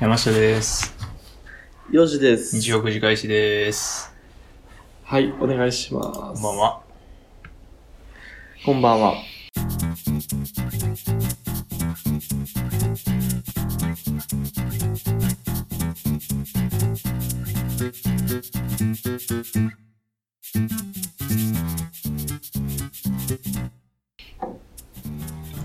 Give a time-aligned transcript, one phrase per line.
[0.00, 0.96] 山下です。
[1.90, 2.58] 4時です。
[2.58, 4.10] 日曜9時開始です。
[5.04, 6.40] はい、お願いします。
[6.40, 6.56] こんばん。
[6.56, 6.80] は。
[8.64, 9.14] こんばんは。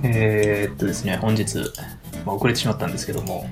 [0.04, 1.58] えー、っとですね、本日、
[2.26, 3.50] まあ、遅れてしまったんですけども、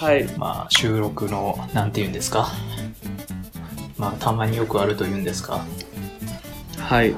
[0.00, 0.24] はい。
[0.38, 2.48] まあ、収録の、なんて言うんですか？
[3.98, 5.64] まあ、たまによくあると言うんですか？
[6.78, 7.14] はい。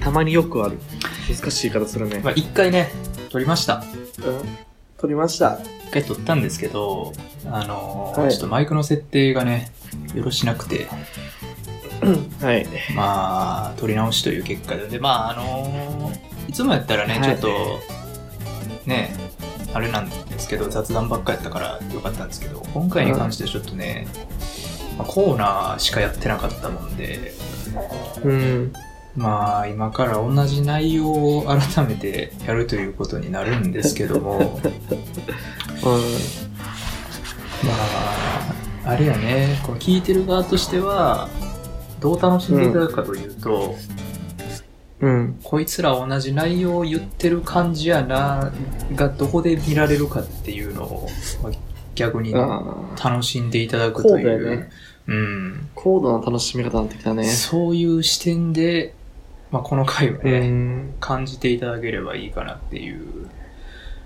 [0.00, 0.78] たまによくある。
[1.28, 2.20] 難しい言い方するね。
[2.24, 2.90] まあ、一回ね、
[3.30, 3.84] 撮りました。
[4.24, 4.42] うん。
[4.98, 5.58] 撮りました。
[5.88, 7.12] 一回撮ったんですけど、
[7.44, 9.70] あのーはいちょっとマイクの設定がね、
[10.14, 10.88] よろしなくて、
[12.42, 12.66] はい。
[12.96, 17.48] まあ、撮り直しという結果で、で、まあ、あのーいつもやったらね、はいちょっと、
[18.86, 19.14] ね、
[19.74, 24.06] あれなんですけど、雑談ばっかやったからよかったんですけど、今回に関してはちょっとね、
[24.96, 27.32] まあコーナーしかやってなかったもんで、
[28.24, 28.72] うん。
[29.16, 34.60] まあ、今から同じ内容を改めてやるということになるんですけども、
[37.62, 37.72] ま
[38.84, 41.30] あ、あれやね、この聞いてる側としては、
[41.98, 44.05] どう楽しんでいただくかというと、うん。
[45.00, 45.40] うん。
[45.42, 48.52] こいつら同じ内容を言ってる感じやな、
[48.94, 51.08] がどこで見られるかっていうのを、
[51.42, 51.52] まあ
[51.94, 52.40] 逆にね。
[53.02, 54.70] 楽しんでいただくとい高度やう、ね。
[55.08, 57.24] うん、高度な楽しみ方になってきたね。
[57.24, 58.94] そういう視点で、
[59.50, 60.94] まあ、この回をうね、ん。
[61.00, 63.28] 感じていただければいいかなっていう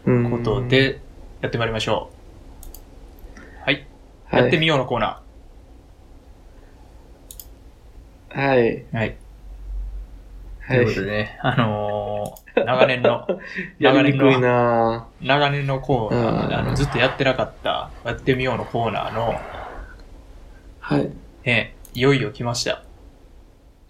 [0.07, 1.01] うんこと、で、
[1.41, 2.11] やってまいりましょ
[3.37, 3.41] う。
[3.65, 3.87] はい。
[4.27, 5.21] はいやってみようのコーナ
[8.29, 8.85] はい。
[8.93, 8.97] ー。
[8.97, 9.17] はい。
[10.71, 13.27] とはいいうことでね、あのー長年の、
[13.79, 16.55] や長年の長年のコーナー、うん。
[16.55, 19.41] あの、ずっとやってなかった、やってみようのコーナーの、
[20.81, 21.11] はい。
[21.45, 22.83] ね、いよいよ来ました。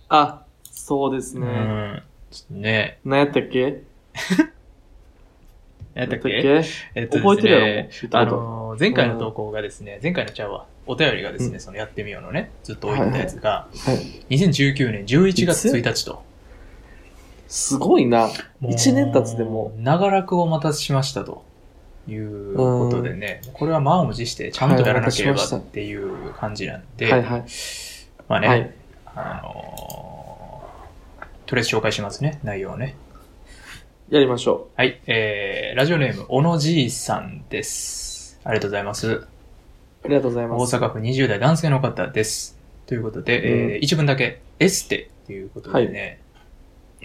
[0.08, 1.46] あ、そうですうね。
[1.46, 2.02] ん。
[2.30, 3.82] ちょっとね、何やったっけ？
[5.94, 6.42] 何やったっけ？
[6.42, 6.64] 何
[6.94, 7.64] えっと覚えてるやろ？
[7.88, 11.60] ですねあのー、前回の投稿がですね、前回のちゃうわ、お便りがですね、うん。
[11.60, 13.92] そのやってみようのね、ずっと置いてたやつが、は
[14.28, 14.36] い。
[14.36, 16.22] 2019年11月1日と。
[17.50, 18.30] すごいな。
[18.62, 21.44] 一年経つでも長らくお待たせしましたと。
[22.08, 27.44] いうことでね、これは満を持してちゃんとやらなければっていう感じなんで、はいはい。
[28.26, 28.74] まあね、はい。
[29.14, 29.90] あのー
[31.46, 32.94] とりあえず紹介しますね、内容をね。
[34.08, 38.38] やりましょはい、えー、ラジオネーム、小野じいさんです。
[38.44, 39.08] ありがとうございます。
[39.08, 39.28] う。
[40.04, 40.76] ありがとうござい大ます。
[40.76, 42.56] 阪府20代男性の方です。
[42.86, 46.20] ということで、えーうん一文だけ、エステっていうことでね、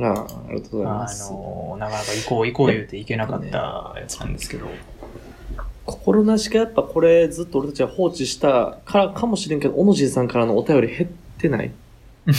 [0.02, 1.32] ああ、ありがとうございあます。
[1.32, 4.68] のーなかなか行こう行こう言うて行けなかったやつなんですけど、
[5.86, 11.72] 心なしかやっぱこれずっと俺たちは放置したからかもしれんけど、小野寺さんからのお便り減ってない？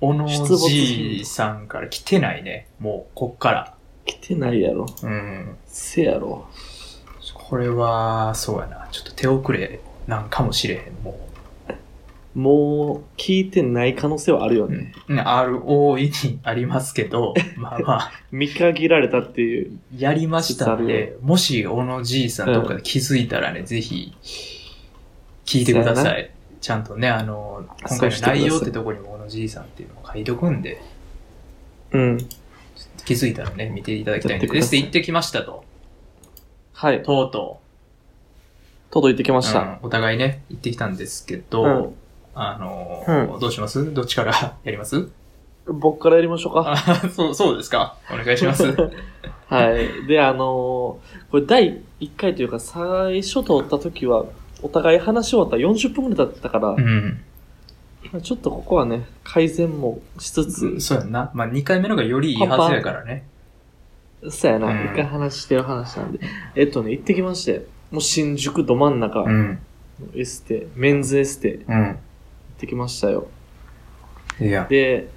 [0.00, 0.26] 小野
[0.68, 3.74] じいさんから来てないね、もう、こっから。
[4.06, 4.86] 来てないやろ。
[5.02, 5.56] うん。
[5.66, 6.46] せやろ。
[7.34, 8.88] これは、そうやな。
[8.90, 11.18] ちょっと手遅れなんかもしれへん、も
[12.40, 14.70] もう、聞いてない可能性はあるよう。
[14.70, 14.94] ね。
[15.08, 15.20] うん。
[15.20, 19.78] ある、大いにありますけど、 まあまあ、見限られたっていう。
[19.96, 24.14] やりましたんで、もし小野じいさんとかで気づいたらね、ぜひ、
[25.44, 26.30] 聞いてください。
[26.62, 30.80] ちゃんとね、あの、今回の内容ってとこにも小野じいさんっていうのを書いとくんで、
[31.92, 32.18] うん。
[33.04, 35.64] 気づいたらね、見ていただきたいんで、ですって行ってきましたと。
[36.72, 37.02] はい。
[37.02, 37.60] とうと
[38.90, 39.42] 届いてきまう。
[39.42, 39.60] した。
[39.60, 41.94] うんお互いね、行ってきたんですけど、うん
[42.34, 43.92] あのーうどうします？
[43.92, 44.32] どっちから
[44.64, 45.08] やります？
[45.66, 46.72] 僕からやりましょうか。
[46.72, 46.76] あ
[47.10, 47.96] そう、そうですか。
[48.10, 48.64] お願いします。
[49.48, 50.06] はい。
[50.06, 50.40] で、あのー
[51.30, 54.24] これ第1回というか最初撮った時は、
[54.62, 57.20] お互い話し終わったら40分くらい経ってたから、うん。
[58.22, 61.30] ちょっとここはね、改善もしつつ、そうやんな。
[61.34, 63.24] まあ、2回目のがよりいいはずやからね。
[64.28, 66.20] そうやな、うん一回話してる話なんで。
[66.56, 69.58] えっとね、行ってきまして、もう新宿ど真ん中、うん。
[70.14, 71.98] エステ、メンズエステ、行うん。
[72.60, 73.28] ってきましたよ。
[74.38, 74.66] いや。
[74.68, 75.08] で、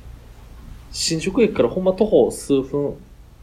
[0.92, 2.96] 新宿駅からほんま徒歩数分、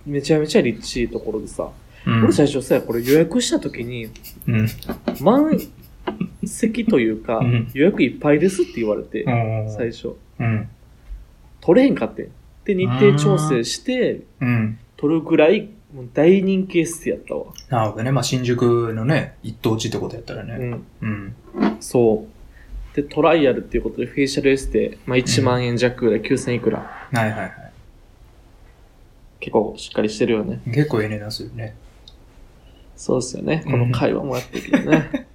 [0.06, 1.70] めちゃめちゃ立地いいところでさ、
[2.06, 4.08] うん俺最初さ、これ予約した時に、
[4.46, 4.68] うん。
[5.20, 5.60] 満
[6.46, 10.16] 席というか、うん予約いっぱいですって言われて、うん最初。
[10.38, 10.68] うん。
[11.60, 12.28] 取れへんかってん。
[12.64, 14.78] で、日程調整して、うん。
[14.96, 17.46] 取るぐらい、もう大人気エステやったわ。
[17.68, 18.12] なるほどね。
[18.12, 20.54] まあ、新宿のね、一等地ってことやったらうね。
[20.54, 20.86] ん。
[21.02, 21.34] うん。
[21.80, 22.39] そう。
[22.94, 26.78] で、トライアルっていうことで、フェイシャルエステ、まあ1万円弱ぐらい、9000いくら。
[27.12, 27.52] はいはいはい。
[29.40, 30.60] 結構しっかりしてるよね。
[30.66, 31.74] 結構ええ値段するね。
[32.96, 33.62] そうですよね。
[33.64, 35.26] この会話もやってるけどね。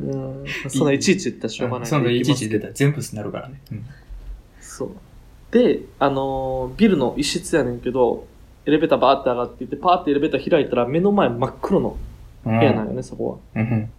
[0.00, 0.44] うん。
[0.68, 3.60] そんないちいち言ったらしょうがないそんないちいち出たら全部になるからね。
[3.72, 3.84] うん
[4.60, 4.90] そう。
[5.52, 8.26] で、あのービルの一室やねんけど、
[8.66, 11.96] エレベーターバーって上がっていって、パーってエレベーター開いたら目の前真っ黒の
[12.44, 13.62] 部屋なんよね、そこは。
[13.62, 13.90] うん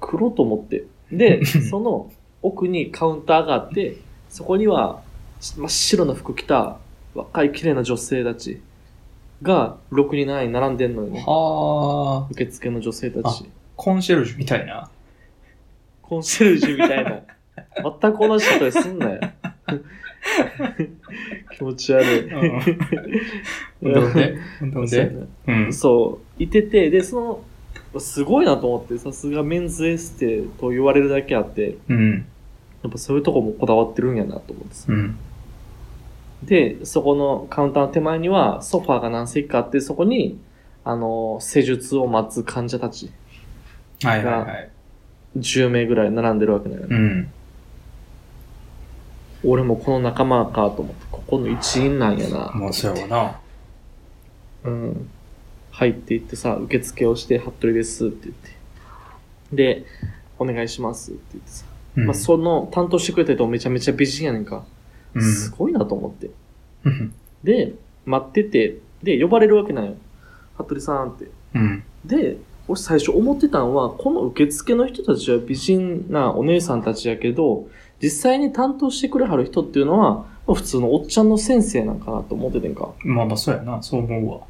[0.00, 0.84] 黒と思って。
[1.10, 2.10] で、 その
[2.42, 3.96] 奥にカウンターがあって、
[4.28, 5.02] そこには
[5.40, 6.78] 真っ白な服着た
[7.14, 8.60] 若い綺麗な女性たち
[9.42, 11.24] が6人7人並んでんのよね。
[11.26, 13.48] はあ、受付の女性たち。
[13.76, 14.90] コンシェルジュみたいな。
[16.02, 17.22] コンシェルジュみたいな。
[18.00, 19.20] 全く同じことすんなよ。
[21.56, 22.28] 気持ち悪い。
[22.28, 22.32] うん
[24.86, 25.12] で
[25.46, 25.72] うん。
[25.72, 27.40] そう、いてて、で、その、
[28.00, 32.26] すごいなと思って、さすがメンズエステと言われるだけあって、うん。
[32.82, 34.84] やっぱそういうとこもこだわってるんやなと思ってさ。
[34.88, 35.18] うん。
[36.42, 40.38] で、そこのカウンターの手前にはソファーが何席かあって、そこに、
[40.84, 43.10] あの、施術を待つ患者たち、
[44.02, 44.70] はいはいはい。
[45.38, 46.88] 10名ぐらい並んでるわけだよね。
[46.90, 47.32] うん。
[49.44, 52.52] 俺もこの仲間かと思って、ここの一員なんやな。
[52.54, 53.40] もうそうやわな。
[54.64, 55.10] うん。
[55.76, 58.56] 入っていってさ、受付をして、服部ですって言って。
[59.52, 59.84] で、
[60.38, 61.66] お願いしますって言ってさ。
[61.96, 64.64] うんまあ、その担当してくれた人めちゃめちゃ美人やねんか。
[65.14, 66.30] うんすごいなと思って。
[66.84, 67.14] うん。
[67.44, 67.74] で、
[68.06, 69.96] 待ってて、で、呼ばれるわけなんよ。
[70.56, 71.26] 服部さんって。
[71.54, 71.84] うん。
[72.04, 72.38] で、
[72.68, 77.68] 俺最初思ってたのは、この受付の人たちは美人なお姉さんたちやけど、
[78.02, 82.90] 実際に担当してくれはる人っていうのは、まあ普通のおっちゃんの先生なんかなと思っててんか。
[83.00, 83.82] まあまあそうやな。
[83.82, 84.40] そう思うわ。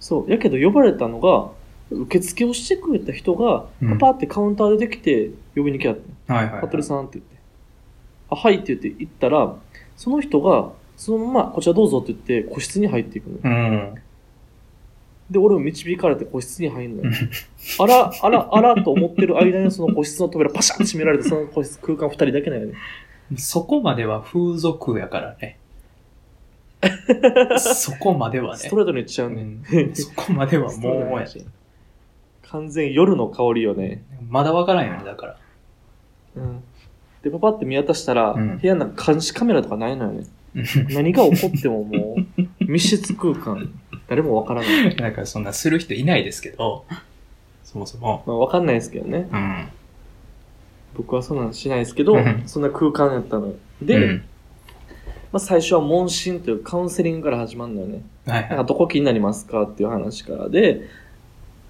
[0.00, 0.30] そう。
[0.30, 1.50] やけど呼ばれたのが、
[1.90, 6.34] 受付をしてくれた人が、うんパパってカウンターでできて呼びに来やった。
[6.34, 6.60] はいはい。
[6.60, 7.36] 服部さんって言って。
[8.30, 9.56] あ、はいって言って行ったら、
[9.96, 13.38] その人が、そのまま、こちらどうぞって言って、個室に入っていくの。
[13.42, 13.94] うん。
[15.30, 17.12] で、俺も導かれて個室に入るのよ。
[17.80, 22.74] あら、あら、あらと思ってる間にその個室の扉パシャンって閉められて、その個室空間二人だけなんよね。
[23.36, 25.58] そこまでは風俗やからね。
[27.58, 28.76] そこまではねスト。
[28.76, 29.42] レートに言っちゃううね。
[29.42, 31.44] んそこまではもうやし。
[32.50, 34.04] 完全夜の香りよね。
[34.28, 35.36] まだわからんよね、だから。
[36.36, 36.62] うん。
[37.22, 40.26] で、パパって見渡したら、うん部屋の中監視カメラとかないのよね。
[40.90, 43.70] 何が起こってももう、密室空間、
[44.08, 44.96] 誰もわからない。
[44.96, 46.86] なんかそんなする人いないですけど、
[47.64, 48.22] そもそも。
[48.26, 49.28] まあわかんないですけどね。
[49.30, 49.68] うん。
[50.96, 53.54] 僕はそんなんしないですけどうん、そんな空間やったのよ。
[53.82, 54.24] で、うん
[55.36, 58.00] まあ最初は問診というカウンセリングから始まるのよね。
[58.24, 60.88] なんかはいはどこ気になりますかっていう話からで、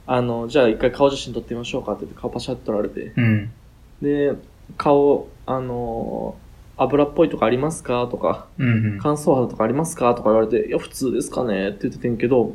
[0.07, 3.01] あの、じゃあ一回顔写真撮ってみましょうかって言って顔パシャッと撮られて。
[3.01, 3.07] い。
[3.09, 3.53] うん。
[4.01, 4.35] で、
[4.77, 6.37] 顔、あの、
[6.77, 8.99] 油っぽいとかありますかとか、うんうん。
[9.03, 12.55] 乾燥肌とかありますかとか言われて、いや、普通ですかねって言っててんけど、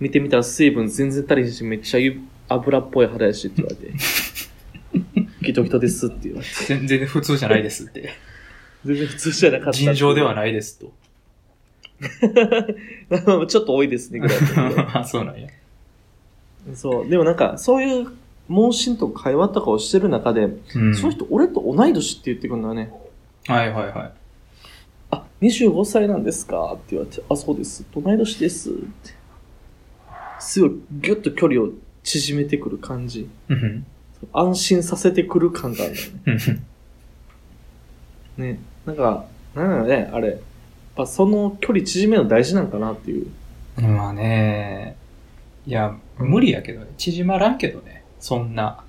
[0.00, 2.00] 見てみたら水分全然足りへんし、めっちゃ
[2.48, 3.94] 油っぽい肌やしって言われて、
[5.46, 8.10] ギトギトですって言われて、全然普通じゃないですって。
[8.84, 9.78] 全然普通じゃなかった。
[9.78, 10.36] 尋常ではい。
[10.36, 10.92] ないですと。
[13.46, 14.38] ちょっと多いですね、ぐらい
[15.04, 15.48] そうなんや。
[16.74, 17.08] そう。
[17.08, 18.08] でもなんか、そういう
[18.48, 22.90] 問診とか会話とかをしてる中で、うんその人、俺と同い年って言ってくるんだよね。
[23.46, 24.12] はいはいはい。
[25.10, 27.84] あ、25歳なんですかって言われて、あ、そうです。
[27.94, 28.70] 同い年です。
[28.70, 29.14] って。
[30.38, 31.68] すごい、ぎゅっと距離を
[32.02, 33.28] 縮めてくる感じ。
[33.48, 33.86] うん
[34.32, 36.62] 安心させてくる感があるんだよね。
[38.40, 38.58] うんね。
[38.86, 40.28] なんか、なんだろうね、あれ。
[40.28, 40.38] やっ
[40.96, 43.26] ぱその距離縮めるの大事なんかなっていう。
[43.80, 44.96] まあね、
[45.66, 46.86] いや、無理やけどね。
[46.96, 48.04] 縮まらんけどね。
[48.18, 48.84] そんな、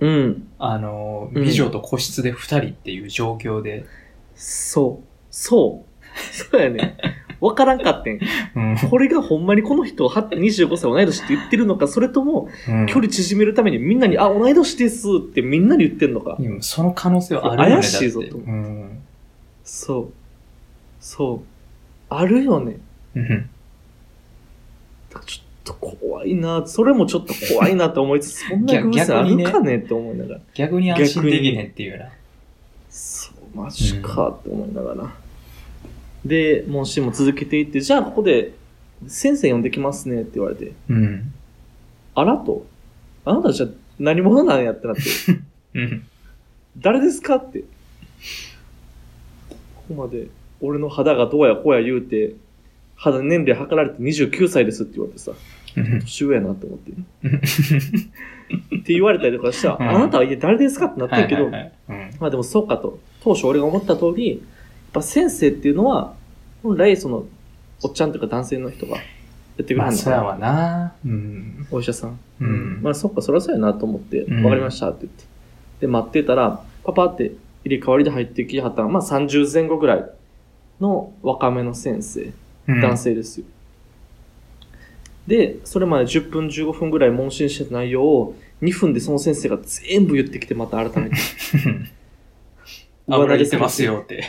[0.00, 0.48] うん。
[0.58, 3.86] あの、うん美女と個室で二人っていう状況で。
[4.34, 5.06] そう。
[5.30, 5.94] そう。
[6.32, 6.96] そうやね。
[7.40, 8.20] わからんかってん。
[8.56, 16.38] うんこれがほんまにこの人は25歳同い年って言ってるのか、それともうん距離縮めるためにみんなに、あ、同い年ですってみんなに言ってんのか。
[16.60, 17.82] その可能性はあるよね。
[17.82, 18.93] 怪しいぞとうん。
[19.64, 20.12] そう。
[21.00, 21.40] そう。
[22.08, 22.78] あるよね。
[23.14, 23.50] うん
[25.10, 26.66] だからちょっと怖いな。
[26.66, 30.40] それもちょっと怖いなって思いつつ、そんな偶然あるかねって思いながら。
[30.54, 32.08] 逆に安心できへんっていうな。
[32.90, 35.14] そう、マジかって思いながら。
[36.24, 38.52] で、問診も続けていって、じゃあここで
[39.06, 41.32] 先生呼んできますねって言われて、うん。
[42.14, 42.66] あらと、
[43.24, 43.68] あなたじゃあ
[43.98, 45.02] 何者なんやってなって、
[45.74, 46.06] うん。
[46.78, 47.64] 誰ですかって。
[49.88, 50.28] ここまで
[50.60, 52.34] 俺の肌がどうやこうや言うて、
[52.96, 56.92] 肌年齢測られて29歳ですって言われてさ、うん年上やなって思って。
[56.92, 61.50] って言われたりとかしたら、うんあなたはいや誰ですかってなってるけど、
[62.20, 62.98] まあでもそうかと。
[63.22, 64.38] 当初俺が思った通り、やっ
[64.92, 66.14] ぱ先生っていうのは、
[66.62, 67.24] 本来その、
[67.82, 69.02] おっちゃんとか男性の人がや
[69.62, 70.04] ってくれまあ、るのかな。
[70.04, 70.94] そうやわな。
[71.04, 71.66] うん。
[71.70, 72.18] お医者さん。
[72.40, 75.24] うんまあ、そっか、そりゃそうやなと思って、うんわかりましたって言って。
[75.80, 77.32] で、待ってたら、パパって
[77.64, 80.10] 入れ替わりで入ってきはったのまあ、30前後ぐらい
[80.80, 82.32] の若めの先生。
[82.66, 82.96] うん男。
[82.98, 83.46] 性ですよ。
[85.26, 91.16] で、それまで10分、15分ぐらい問診してた内容を2分でその先生が全部言ってきて、また改めて。
[93.08, 94.24] 油入ってますよって。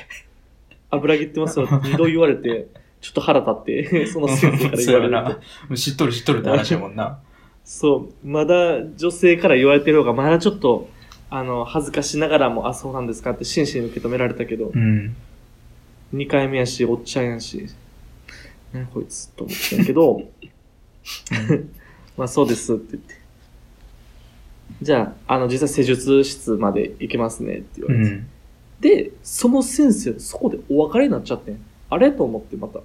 [0.89, 2.67] 油切ってますよって2度言われて、
[3.01, 5.29] ちょっと腹立って、 その先生から言われる そうやな。
[5.29, 5.37] も
[5.71, 7.19] う知っとる知っとるって話やもんな。
[7.63, 10.89] そう、まだ女性から言われてる方が、まだちょっと、
[11.29, 15.15] あの、恥ずかしながらも、あ、そうなんですかって真摯に受け止められたけど、うん。
[16.13, 17.67] 2回目やし、おっちゃんやし、
[18.71, 20.21] 何こいつと思ってんけど、
[22.17, 23.15] まあそうですって言って。
[24.81, 28.11] じゃあ、あの、実際施術室まで行きますねって言われて。
[28.11, 28.27] うん。
[28.79, 31.59] で、その先生、そこでお別れになっちゃってん。
[31.89, 32.11] あれ？
[32.11, 32.79] と思ってまた。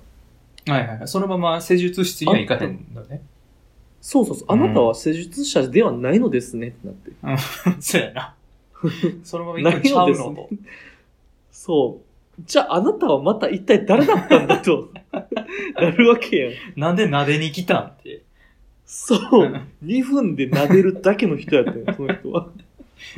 [0.72, 1.08] はいはいはい。
[1.08, 3.22] そのまま施術室には行かへんのね。
[4.00, 7.12] そうそうそう、あなたは施術者ではないのですねってなって。
[7.80, 8.34] そうやな。
[9.22, 10.48] そのまま行くんちゃうのと。
[11.50, 12.00] そ
[12.38, 12.42] う。
[12.46, 14.90] じゃああなたはまた一体誰だったんだと、
[15.78, 16.52] なるわけやん。
[16.76, 18.22] なんで撫でに来たんって。
[18.86, 19.66] そう。
[19.84, 22.48] 2分で撫でるだけの人やったよ、その人は。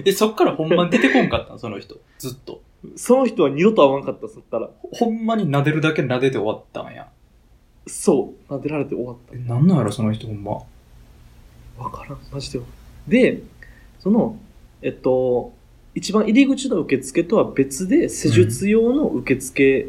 [0.04, 1.58] え、そっからほんまに出てこんかったん？
[1.58, 1.96] その人。
[2.18, 2.60] ずっと。
[2.96, 4.68] その人は二度と会わんかった、そったら。
[4.82, 7.08] ほほんまに撫でるだけ撫でて終わったんや。
[7.86, 8.52] そう。
[8.52, 10.58] 撫でられて終わっえ、なんなんやろ、その人ほんま。
[11.90, 11.98] た。
[11.98, 12.18] わからん。
[12.32, 12.60] マジで。
[13.08, 13.42] で、
[14.00, 14.36] その、
[14.82, 15.52] えっと、
[15.94, 19.88] 一番入り口の受付とは別で施術用の受付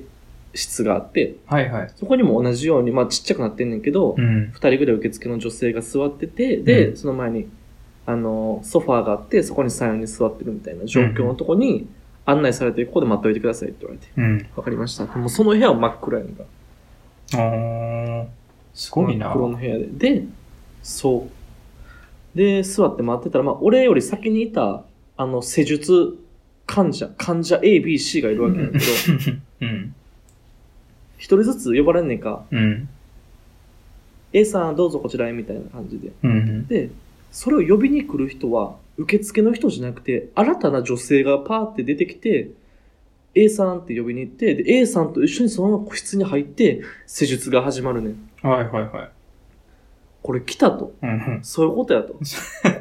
[0.54, 1.92] 室があって、はいはい。
[1.96, 4.52] そこにも同じように、まあちっちゃくなってんねんけど、うん。
[4.52, 7.48] 二人ぐらい受付の女性が座ってて、で、うんその前に、
[8.06, 11.88] あの、ソファーがあって、そこに3人に座ってるみたいな状況のとこに、
[12.26, 14.08] 案内されて、ここで待っておいてくださいって言われて。
[14.16, 14.48] うん。
[14.56, 15.06] わかりました。
[15.06, 16.44] もうその部屋は真っ暗やんか。
[17.34, 18.26] あー。
[18.74, 19.28] すごいな。
[19.28, 19.86] 真っ黒の部屋で。
[19.88, 20.24] で、
[20.82, 21.43] そう。
[22.36, 24.84] で、座って待ってたら、まあ、俺より先にいた、
[25.18, 26.18] あの、施術
[26.66, 28.92] 患者、患者 A、B、C がいるわけなんだけど、
[29.62, 29.96] うん。
[31.18, 32.90] 一人ずつ呼ばれんねんか、うん。
[34.34, 36.12] A さんどうぞこちらへみたいな感じで。
[36.24, 36.68] うん。
[36.68, 36.90] で、
[37.32, 42.50] それを呼びに来る人は、受付の人じゃなくて、新たな女性がパーって出てきて、
[43.36, 48.30] A さんって呼びに行って、で、A さんと一緒にそのまま個室に入って、施術が始まるねん。
[48.42, 49.10] はいはいはい。
[50.24, 50.94] これ来たと。
[51.04, 51.40] うんうん。
[51.44, 52.14] そういうことやと。
[52.16, 52.20] こ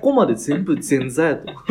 [0.00, 1.52] こまで全部前座やと。
[1.52, 1.62] こ。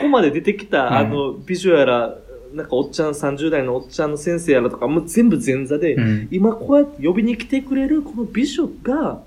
[0.00, 2.16] こまで出てきた、うんあの、美女やら、
[2.54, 6.28] なんかおっちゃん、30代のおっちゃんの先生やらとか、もう全部前座で、うん。
[6.30, 9.20] 今こうやって呼びに来てくれるこの美女が、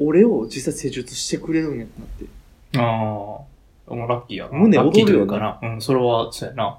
[0.00, 2.78] 俺を実際施術してくれるんやってなって。
[2.78, 3.94] ああ。
[3.94, 4.58] もうラッキーやな。
[4.58, 5.58] 胸躍るよな。
[5.62, 6.78] うん、それは、そうやな。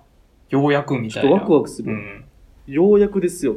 [0.50, 1.42] ようやくみちょっとたいな。
[1.42, 1.92] ワクワクする。
[1.92, 2.26] うん。
[2.68, 3.56] ようやくですよ。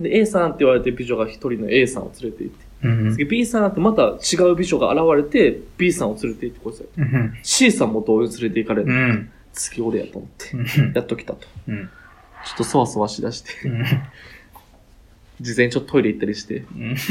[0.00, 2.64] で、A さんって言われて美女が一人の A さんを連れて行って。
[2.84, 3.12] うん。
[3.12, 7.34] 次 B さんってまた違う美女が現れて、B さんを連れて行ってこいつやうん。
[7.42, 8.92] C さんも同様に連れて行かれる。
[8.92, 9.30] うん。
[9.52, 10.56] 次俺やと思って。
[10.56, 10.92] うん。
[10.94, 11.40] やっと来たと。
[11.40, 11.84] ちょうん。
[11.84, 11.88] っ
[12.56, 13.50] とそわそわしだして。
[13.68, 13.84] うん。
[15.40, 16.64] 事前にちょっとトイレ行ったりして。
[16.76, 16.96] うん。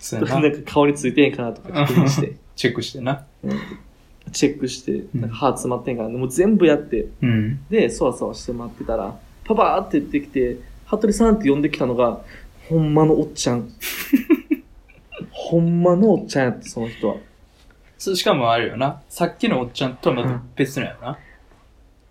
[0.00, 0.48] そうやなな。
[0.48, 2.32] んか顔についてへんかなとか確認して。
[2.56, 3.24] チェックしてな。
[3.44, 3.58] うん
[4.30, 7.58] チェックして、んなんか歯詰まってんから、もう全部やって、うん。
[7.68, 12.22] で、そわそわして待ってたら、パパーって言ってきて、服部さんって呼んできたのが、
[12.68, 13.70] ほんまのおっちゃん。
[15.30, 17.16] ほんまのおっちゃんやって、その人は。
[17.98, 19.00] そうしかもあるよな。
[19.08, 21.18] さっきのおっちゃんとはまた別のやな。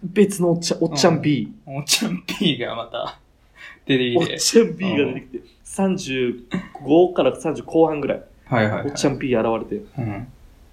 [0.03, 1.53] 別のおっちゃん、おっちゃん B。
[1.65, 3.19] おっちゃん P がまた
[3.85, 4.33] 出ておきて。
[4.35, 8.87] っちゃん B が出てきて、35から30後半ぐらい、はいはいはい。
[8.87, 10.27] おっちゃん B 現れて、うん。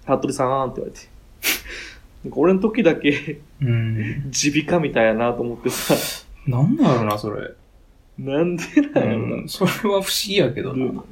[0.05, 1.07] 服部さんって言われて。
[2.23, 3.95] なんか俺の時だけうん。
[4.31, 5.93] 耳鼻科みたいやなと思ってさ、
[6.49, 7.51] なんだろうな、それ。
[8.17, 8.63] なんで
[8.93, 9.49] なんやろなうん。
[9.49, 11.03] それは不思議やけどな。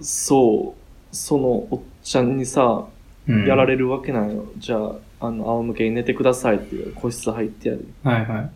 [0.00, 2.86] そう、そのおっちゃんにさ、
[3.28, 4.46] うんやられるわけないよ。
[4.56, 7.86] じゃあ、あの、仰向けに寝てくださいって言われ個室入ってやる。
[8.02, 8.50] はいはい。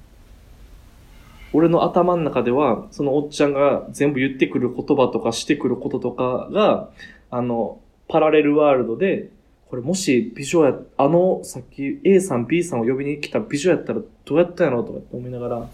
[1.52, 6.90] 俺の頭の中では、そのおっちゃんが全部言ってくる言葉とかしてくることとかが、
[7.30, 9.30] あの、パラレルワールドで、
[9.76, 15.68] これもし美女や、あの、さっき A さん B さんを呼びに来た美女やったらどうやったんやろうとかって思いながら、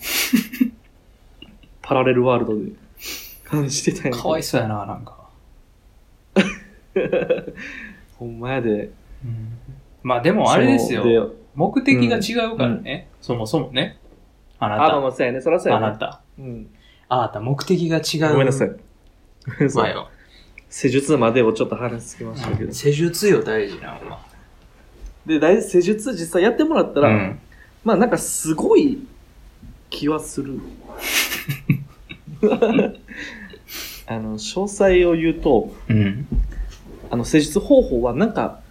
[1.82, 2.72] パラレルワールドで
[3.44, 5.16] 感じてたんやかわいそうやな、なんか。
[8.18, 8.90] ほんまやで。
[10.02, 11.32] まあでもあれですそうよ。
[11.54, 13.08] 目的が違うからね。
[13.20, 13.98] そもそもね。
[14.58, 15.06] あなあ、まあまた。
[15.06, 15.40] あ、そうやね。
[15.40, 15.86] そらそうやね。
[15.86, 16.22] あなた。
[16.40, 16.66] うん。
[17.08, 18.32] あなた、目的が違う。
[18.32, 18.68] ごめんなさい。
[18.68, 18.74] ご
[19.52, 19.94] めんなさい。
[19.94, 20.08] まあよ。
[20.72, 22.72] 施術までをちょっと話しすぎましたけど。
[22.72, 24.20] 施術よ、大事なのは。
[25.26, 27.38] で、大施術実際やってもらったら、うん。
[27.84, 29.06] まあなんかすごい
[29.90, 30.58] 気はする。
[34.06, 36.26] あの、詳細を言うと、うん。
[37.10, 38.62] あの、施術方法はなんか、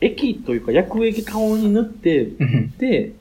[0.00, 2.70] 液というか薬液顔に塗って、うん。
[2.78, 3.12] で、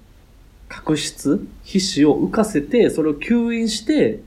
[0.70, 4.22] 角質、皮脂を浮かせて、それを吸引して、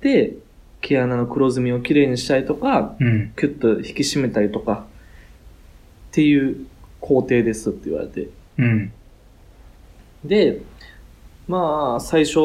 [0.00, 0.36] で、
[0.82, 3.32] 毛穴の黒ずみをきれいにしたりとか、うん。
[3.36, 4.86] キュッと引き締めたりとか、
[6.10, 6.66] っていう
[7.00, 8.28] 工程ですって言われて。
[8.58, 8.92] うん。
[10.24, 10.60] で、
[11.48, 12.38] まあ、最初、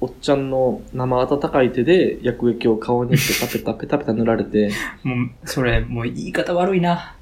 [0.00, 4.70] おっちゃんの生温かい手で薬液を顔にペタペタペタペタ塗られて、
[5.02, 7.16] もう、それ、もう言い方悪いな。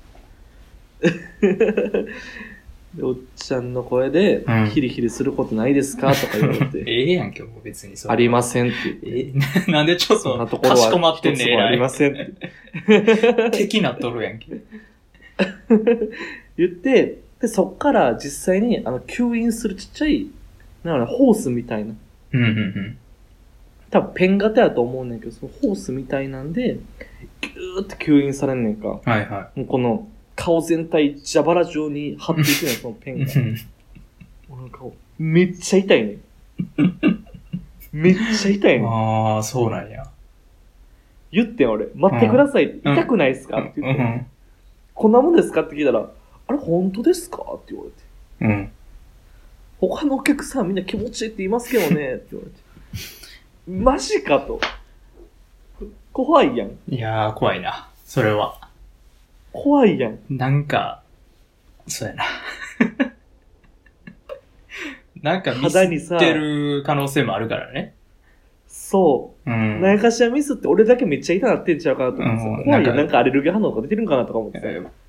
[2.97, 6.13] でおっちゃんの声でうん、ヒリヒリすることないですか？
[6.15, 8.13] とか言われて、 ええやんけ、もう別にそれ。
[8.13, 9.63] ありませんって言って。
[9.69, 13.51] え なんでちょっそんなと、ところはかしこまってんねん、一つもありまえせんってらい。
[13.53, 14.47] 敵なっとるやんけ。
[16.57, 20.27] 言って、で、そっから実際に、あの、吸引するちっちゃい、
[20.85, 21.95] なんかね、ホースみたいな。
[22.33, 22.97] うんうん
[23.89, 26.79] 多分ペン型やと思うねんけど、そのホースみたいなんで、
[27.41, 28.89] ギューって吸引されんねんか。
[28.89, 28.97] うん。
[29.11, 33.15] はいはもうこの、顔全体蛇腹状に張っていくねん、そのペい。
[33.15, 33.33] ンが。
[33.35, 33.57] うん
[34.49, 36.21] 俺の顔、めっちゃ痛いねん。
[37.91, 38.89] めっちゃ痛いねん。
[38.89, 40.05] ああ、そうなんや。
[41.33, 43.61] 言ってん俺、待ってくださいうん痛くないですか？
[43.61, 44.27] ってう言って、ん。
[44.95, 45.63] こんなもんですか？
[45.63, 46.09] って聞いたら、
[46.47, 47.43] あれ本当ですか？
[47.57, 47.97] って言われて。
[48.41, 48.71] うん。
[49.81, 52.57] 他のお客さんみんな気持ちいいって言いますけどね、って言われて。
[53.67, 54.61] マジかと。
[56.13, 56.71] 怖いやん。
[56.89, 57.91] いやー、怖いな。
[58.05, 58.66] それは。
[59.63, 60.19] 怖いやん。
[60.31, 61.03] なんか、
[61.87, 62.25] そうやな。
[65.23, 67.95] なんかミス肌にさってる可能性もあるからね。
[68.69, 69.53] そうう。
[69.53, 69.81] ん。
[69.81, 72.49] 何かしらミスって俺だけめっちゃ痛なってんちゃうかなと思ってさ。
[72.49, 72.73] うん怖いよ。
[72.73, 74.61] なんかなんかアレルギー反応が出てるんかなとか思って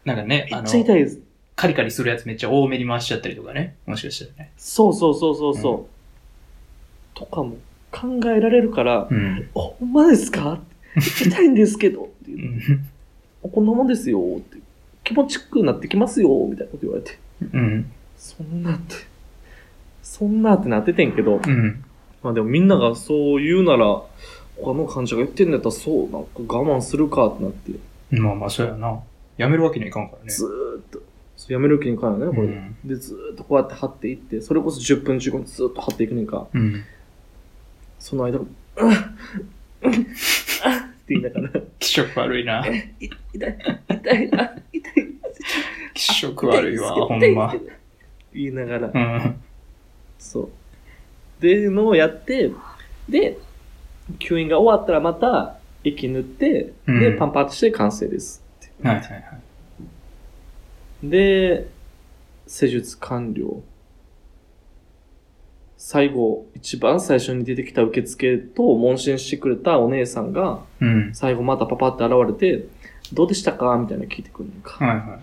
[0.05, 1.19] なんかね、めっちゃ、痛いです。
[1.55, 3.75] カリカリするやつめっちゃ多めに回しちゃったりとかね。
[3.85, 4.51] もしかしたらね。
[4.57, 5.81] そうそうそうそうそう。
[5.81, 5.85] う
[7.13, 7.57] とかも
[7.91, 9.49] 考えられるから、うん。
[9.53, 10.61] ほんまですか？
[10.95, 12.03] 痛いんですけど。
[12.03, 12.85] って言ってうん。
[13.49, 14.19] こんなもんですよ。
[14.37, 14.57] って。
[15.03, 16.29] 気持ちよくなってきますよ。
[16.49, 17.17] みたいなこと言われて。
[17.41, 17.91] うん。
[18.17, 18.95] そんなって。
[20.03, 21.39] そんなってなっててんけど。
[21.45, 21.83] うん。
[22.23, 24.01] まあでもみんながそう言うなら、
[24.57, 27.71] 他の患者が言ってんだったらそう、なんか我慢するかってなって、
[28.09, 28.99] まあまあ、そうやな。
[29.37, 30.31] やめるわけにはいかんからね。
[30.31, 30.99] ずーっと、
[31.35, 32.53] そうやめる気にいかんよね、これで。
[32.53, 36.47] うんで、ずーっとこうやって貼っていって、それこそ10分15分ずーっと貼っていくねんか。
[36.53, 36.83] うん。
[37.99, 38.95] その間も、うん、うん、
[40.63, 42.67] あって言いながら、気色悪いな。
[42.67, 43.57] い痛い、
[43.89, 44.93] 痛い、痛い、あ痛い、
[45.93, 47.55] 気色悪いわ、ほんま
[48.33, 49.41] 言いながら、うん。
[50.19, 50.45] そう。
[50.47, 50.49] っ
[51.39, 52.51] ていうのをやって、
[53.07, 53.37] で、
[54.19, 58.43] 吸引が終わったらまた、液塗って、で、うんパンパーとして完成です。
[58.83, 59.17] はいはいは
[61.03, 61.09] い。
[61.09, 61.67] で、
[62.47, 63.61] 施術完了。
[65.89, 71.15] 最後、一番最初に出てきた受付と問診してくれたお姉さんが、うん。
[71.15, 72.65] 最後またパパって現れて、
[73.13, 74.85] どうでしたかみたいなの聞いてくるのか。
[74.85, 75.19] はいは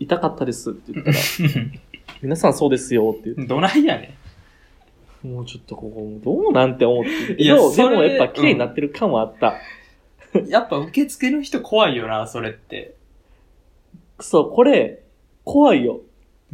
[0.00, 1.20] 痛かったですって言ったら、い。
[2.22, 4.16] 皆さんそうですよって言っどないやね
[5.20, 9.56] て、もうちょっとここ、どうなんて思っていやど、でもやっぱ綺麗になってる感はあった。
[10.42, 10.48] ん。
[10.48, 12.94] やっぱ受付の人怖いよな、それって。
[14.20, 15.02] そう、これ、
[15.44, 16.00] 怖いよ。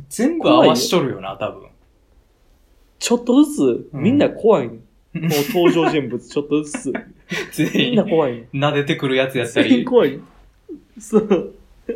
[0.09, 1.69] 全部合わしとるよな、多分。
[2.99, 4.79] ちょっとずつ、みんな怖いね、
[5.15, 6.93] う んもう登場人物ちょっとずつ。
[7.59, 8.49] み全んな員、怖いね。
[8.55, 9.85] 撫でてくるやつやった全員り。
[9.85, 10.21] 怖い。
[10.99, 11.55] そう。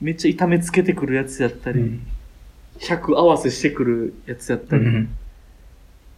[0.00, 2.06] めっちゃ痛めつけてくるやつやったり、うん。
[2.78, 5.08] 100合わせしてくるやつやったり、うん。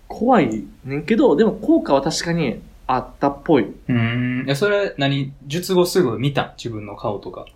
[0.09, 3.67] 怖いねんけど、でも効果は確かにあったっぽい。
[3.89, 4.45] うん。
[4.47, 5.33] いや、それ、何？
[5.47, 6.55] 術後すぐ見た？
[6.57, 7.47] 自分の顔とか。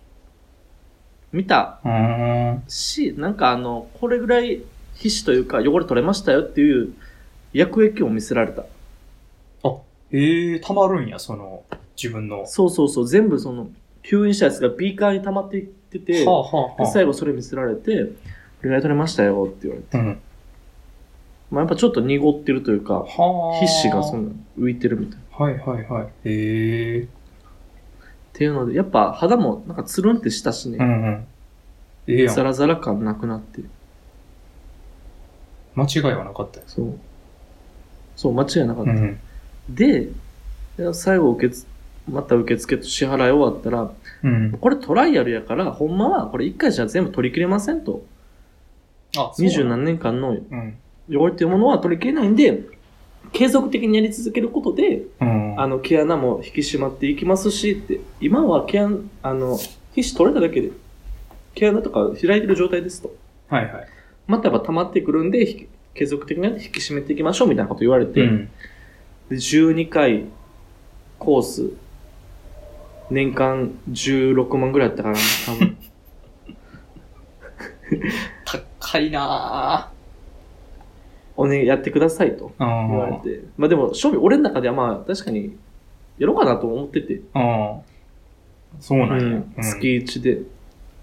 [1.33, 2.63] 見たうん。
[2.67, 4.61] し、なんかあの、これぐらい
[5.01, 6.93] 皮脂というか汚れ取れましたよっていう
[7.53, 8.63] 薬液を見せられた。
[10.11, 11.63] ええー、たまるんや、その、
[11.95, 12.41] 自分の。
[12.41, 13.69] はそうそうそう、全部その、
[14.03, 18.05] 吸引したやつがビーカーに溜まっていってて、あ、はあ、はで最後それ見せられて、これ
[18.63, 19.97] ぐらい取れましたよって言われて。
[19.97, 20.19] うん。
[21.49, 23.65] まあやっぱちょっと濁ってるというか、はあ。
[23.65, 25.45] 皮脂がその浮いてるみたいな。
[25.45, 26.05] っはいはいはい。
[26.25, 27.07] へえ。
[28.33, 31.27] ていうので、やっぱ肌もなんかつるんってしたしうんね、うん。
[32.07, 32.35] ええやん。
[32.35, 33.61] ザラザラ感なくなって。
[35.75, 36.63] 間違いはなかったよ。
[36.67, 36.93] そう。
[38.15, 38.91] そう、間違いなかった。
[38.91, 39.19] うん。
[39.69, 40.09] で、
[40.93, 41.65] 最後受けつ、
[42.09, 43.91] また受付と支払い終わったら、
[44.23, 44.51] うん。
[44.59, 48.03] これトライアルやから、ほんまはこれ一回じゃ全部取り切れませんと。
[49.17, 50.77] あ、二十な何年間のうん。
[51.09, 52.63] 汚れていうものは取り切れないんで、
[53.33, 55.59] 継続的にやり続けることで、うん。
[55.59, 60.71] あの、毛穴も引き締まっていきますしって、今は毛穴、あの、皮脂取れただけで、
[61.55, 63.13] 毛穴とか開いてる状態ですと。
[63.49, 63.87] はいはい。
[64.31, 68.49] またやっぱ溜まってくるんで、継続的に引き締めていきましょうみたいなこと言われて、うん。
[69.29, 70.25] で12回
[71.19, 71.71] コース、
[73.09, 75.77] 年間16万ぐらいやったかな、多分。
[78.81, 79.91] 高いな
[81.35, 82.87] おね、やってくださいとぁ。
[82.87, 83.43] 言われて。
[83.57, 85.57] まあでも、正味俺の中ではまあ、確かに、
[86.17, 87.15] やろうかなと思ってて。
[87.35, 87.71] うん。
[87.71, 87.81] うん。
[88.79, 89.15] そうなんや。
[89.17, 90.41] うんうん月1で。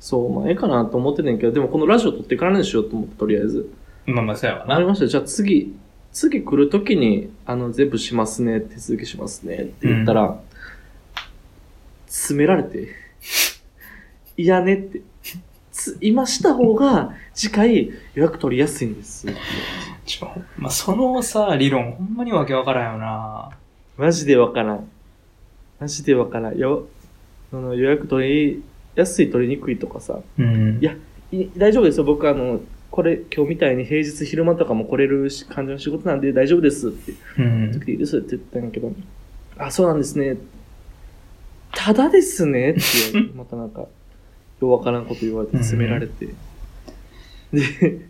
[0.01, 3.73] そう、まあ、ええかなと思ってんねんけど、でもこのラジオ撮っていかないでしようと思って、とりあえず。
[4.07, 4.75] まあまあ、そうやわな。
[4.75, 5.07] わかりました。
[5.07, 5.75] じゃあ次、
[6.13, 10.41] 次来るときに、あの、全部しますね、手続きしますねって言ったら、
[12.07, 12.89] 詰められて、
[14.37, 15.03] いやねって、
[15.73, 19.27] つ今した方が、次回予約取りやすいんです。
[20.07, 23.51] ちょまあ、そのさ、理論、ほんまにわけわからんよな
[23.97, 24.89] マジでわからん。
[25.79, 26.59] マジでわからん。
[26.59, 26.87] よ、
[27.53, 28.63] あの予約取り
[29.01, 30.79] やすい取りにくいとかさ、うん。
[30.81, 30.95] いや
[31.33, 32.05] い大丈夫ですよ。
[32.05, 37.73] 僕あの、これ今日みたいに平日昼間とかも来れるし感じの仕事なんで大丈夫ですってうん。
[37.73, 38.93] 時でいいですって言ったんやけど、
[39.57, 40.37] あ、そうなんですね。
[41.73, 42.81] ただですねって
[43.35, 43.83] またなんか、
[44.61, 46.29] ようわからんこと言われて詰められて。
[47.53, 48.01] で、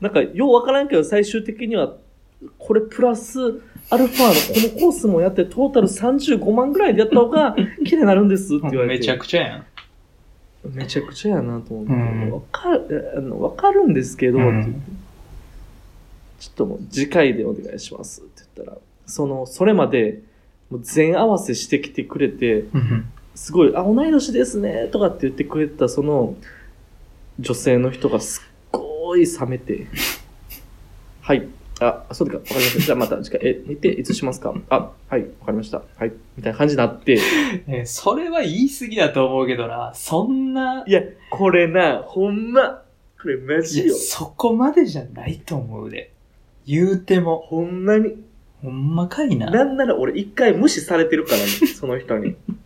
[0.00, 1.96] なんか、ようわからんけど最終的には、
[2.58, 3.38] これプラス
[3.90, 8.98] アルファのこのコースもやってトータル35万ぐらいでやった方が 綺麗になるんちゃって言われて。
[8.98, 9.66] めちゃくちゃやん。
[10.72, 14.82] めちゃくちゃやなと思って、うんわかる、あの、わかるんですけど、うん
[16.44, 20.20] ちょっともう次回でお願いしますって言ったら、その、それまで、
[20.70, 23.10] もう全合わせしてきてくれて、うん。
[23.34, 26.36] すごい、あ、同い年ですね、とかって言ってくれたその、
[27.40, 29.86] 女性の人がすっごい冷めて、
[31.22, 31.48] はい。
[31.86, 32.80] あ、そうか、わかりました。
[32.80, 34.54] じゃあまた、次回、え、見て、いつしますか？
[34.70, 35.82] あ、はい、わかりました。
[35.96, 36.12] はい。
[36.36, 37.18] みたいな感じになって、
[37.68, 39.92] え、それは言い過ぎだと思うけどな。
[39.94, 42.82] そんな、いや、これな、ほんま、
[43.20, 43.94] これマいジよや、。
[43.94, 46.12] そこまでじゃないと思うで。
[46.66, 48.14] 言うても、ほんまに。
[48.62, 49.50] ほんまかいな。
[49.50, 52.36] なんなら俺一回無視されてるからね、その人に。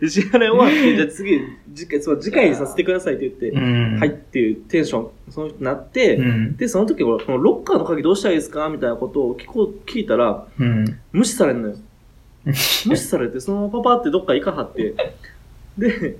[0.00, 1.40] で支払い終わって、じゃあ次、
[1.74, 3.98] 次回、そう、次回にさせてくださいって言って、うん。
[3.98, 6.56] はいっていうテンション、その人になって、うん。
[6.56, 10.98] で、その時俺、このロッカーの鍵どうしたらいいですかみたいなことを聞こう、聞いたら、うん。
[11.12, 11.76] 無視されんのよ。
[12.44, 14.94] 無視されて、そのパパってどっか行かはって、
[15.78, 16.16] で、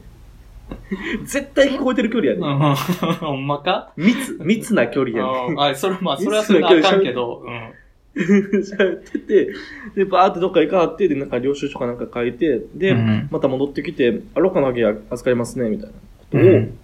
[1.24, 2.74] 絶対聞こえてる距離やね。
[3.20, 3.92] ほんまか？
[3.96, 5.54] 密、密な距離やね。
[5.58, 7.70] ああ、それ、まあ、それはそれはあかんけど、うん。
[8.16, 9.50] 喋ってて、
[9.94, 15.98] で、バーってどっか行かはって、で、なんか領収書かなんか書いて、で、うんまた戻ってきて、あ、ロッカーの鍵預かりますね、みたいなこ
[16.32, 16.78] とを、うん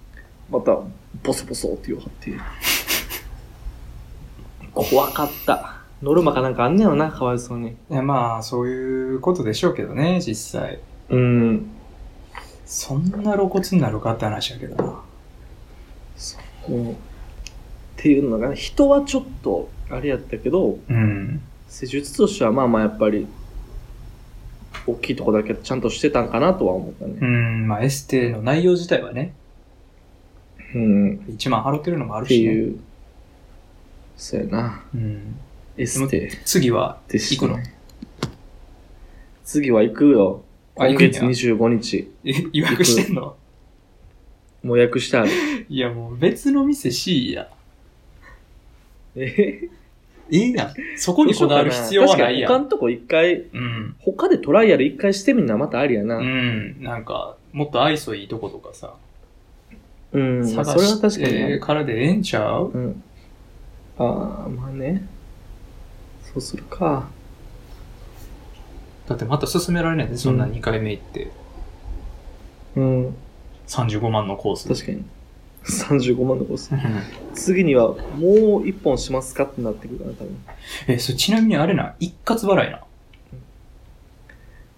[0.51, 0.79] また、
[1.25, 2.33] ボソボソって言わはって。
[4.73, 5.77] 怖かった。
[6.03, 7.71] ノルマかなんかあんねやろな、かわいそうに。
[7.71, 10.79] いや、まあ、そういうことでしょうけどね、実際。
[11.09, 11.67] うん。
[12.67, 14.85] そんな露骨になるかって話やけどな。
[16.69, 16.97] もうっ
[17.97, 21.40] ていうのがね、人はちょっと、あれやったけど、うん。
[21.68, 23.27] 施術としてはまあまあやっぱり、
[24.87, 27.14] 大きいとこだけちゃんとしてたんかなとは思ったうね。
[27.20, 29.33] ん、まあ、エステの内容自体はね、
[30.75, 31.20] うん。
[31.29, 32.51] 1万払ってるのもあるってしね。
[32.53, 32.79] いう。
[34.16, 34.83] そうやな。
[34.94, 35.37] うん。
[35.77, 37.59] エステ次は、行くの？
[39.44, 40.42] 次は行くよ。
[40.79, 42.12] あ今月行くんや25日。
[42.25, 43.37] え、予約してんの？
[44.62, 45.31] もう予約してある。
[45.68, 47.49] いや、もう別の店しいや。
[49.16, 49.68] え
[50.29, 50.74] いいやん。
[50.96, 52.52] そこにこだわる必要はないやん。
[52.52, 53.96] 他のとこ一回、うん。
[54.00, 56.16] 他でトライアル一回してみるのはまたありやな。
[56.16, 56.76] ううん。
[56.81, 56.83] ん。
[56.83, 58.94] なんか、もっと愛想いいとことかさ。
[60.12, 62.70] まあ探それは確かにしてからでええんちゃう？
[62.72, 63.02] うん。
[63.98, 65.07] ああ、まあね。
[66.22, 67.09] そうするか。
[69.09, 71.31] だってまた進められないで、そんなうん2回目行って。
[72.74, 73.16] うん。
[73.68, 74.68] 35万のコース。
[74.68, 75.05] 確かに。
[75.66, 76.72] 35万のコース。
[76.72, 76.81] うん
[77.35, 80.38] 次にはもう一本しますかってなってくるかな、多分。
[80.88, 82.81] え、それちなみにあれな、一括払いな？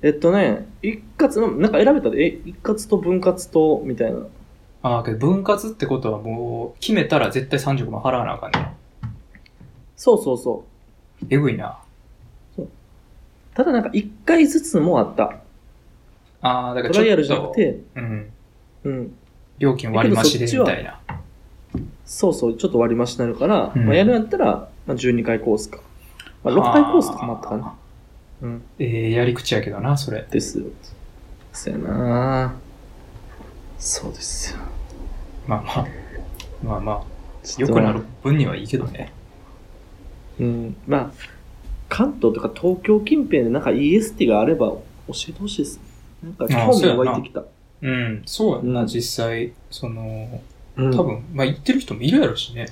[0.02, 4.26] えっとね、一括、なんか選べたで、え、一括と分割と、みたいな。
[4.82, 8.74] ああ、けど分割ってことはもう、決めたら絶対35万払わなあかんね。
[9.96, 10.64] そうそうそ
[11.22, 11.26] う。
[11.30, 11.78] えぐいな。
[13.54, 15.40] ただなんか一回ずつもあった。
[16.42, 17.04] ああ、だからちょっと。
[17.04, 18.32] トライアルじゃなくて、うん。
[18.84, 19.17] うん。
[19.58, 21.00] 料金割り増しでみたいな。
[22.04, 25.80] そうそう、ちょっと割り増しになるから、うんまあ、やるんやったら、まあ、12回コースか。
[26.42, 27.74] まあ、6回コースとかもあったかな。
[28.42, 28.62] うん。
[28.78, 30.26] ええやり口やけどな、それ。
[30.30, 30.64] ですよ。
[31.52, 32.54] そうやな
[33.78, 34.58] そうですよ。
[35.46, 35.86] まあまあ。
[36.62, 37.02] まあまあ、
[37.58, 39.12] 良くなる分にはいいけどね。
[40.40, 40.76] うん。
[40.86, 41.10] まあ、
[41.88, 44.82] 関東とか東京近辺でなんか EST があれば教
[45.28, 45.80] えてほしいです。
[46.22, 47.44] なんか興味が湧いてきた。
[47.80, 49.52] うん、そうやんな、うん実際。
[49.70, 50.40] その、
[50.76, 52.66] うん多分、まあ言ってる人もいるやろしね。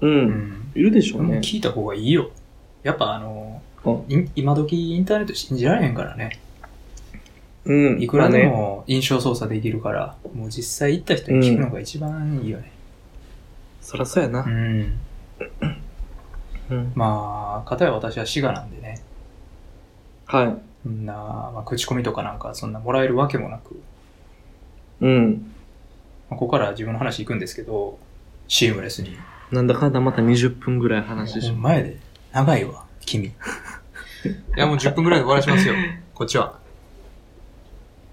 [0.00, 0.06] う。
[0.06, 0.72] うんん。
[0.74, 1.38] いるでしょうもうね。
[1.38, 2.30] 聞いた方がいいよ。
[2.82, 3.62] やっぱあの、
[4.08, 6.40] い今時インターネット信じられへんからね。
[7.64, 8.02] うん。
[8.02, 8.44] いくらで。
[8.46, 12.72] も印象操作できるから、もう実際行った人に聞くのが一番いいよね。
[13.80, 14.48] そらそうやなう。
[14.48, 14.98] ん。
[16.70, 16.92] うん。
[16.94, 19.00] まあ、かたや私は滋賀なんでね。
[20.26, 20.71] はい。
[20.82, 23.80] そんな、まあ、口コミとかなんかそんなもらえるわけもなく、
[25.00, 25.52] うん。
[26.30, 27.98] まあ、ここから自分の話行くんですけど、
[28.48, 29.16] シームレスに。
[29.50, 31.98] なんだかんだまた20分ぐらい話しほんまやで。
[32.32, 33.26] 長いわ、君。
[33.28, 33.32] い
[34.56, 35.74] や、もう10分ぐらいで終わらしますよ。
[36.14, 36.58] こっちは。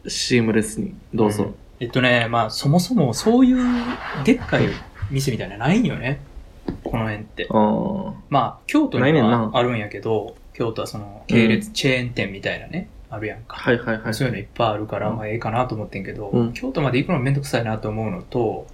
[0.08, 0.95] シームレスに。
[1.13, 1.53] どうぞ。
[1.79, 3.58] えっとね、まあ、そもそもそういう
[4.25, 4.67] でっかい
[5.12, 6.19] 店みたいなのないんよね。
[6.84, 7.47] この辺って。
[7.49, 8.13] ああ。
[8.29, 13.57] まあ、京都にはあるんやけど、京都はその、系列、チェーン店みたいなね、あるやんか。
[13.57, 14.13] はいはいはい。
[14.13, 18.67] そういうのいっぱいあるから、うんまあ、ええかなと思ってんけど、うん京都まで行くのめんどくさいなと思うのと、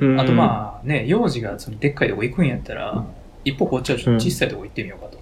[0.00, 3.04] うんあとまあね、幼児がそのでっかいとこ行くんやったら、
[3.44, 5.18] 一歩こっちはちょっと小さいとこ行ってみようかと。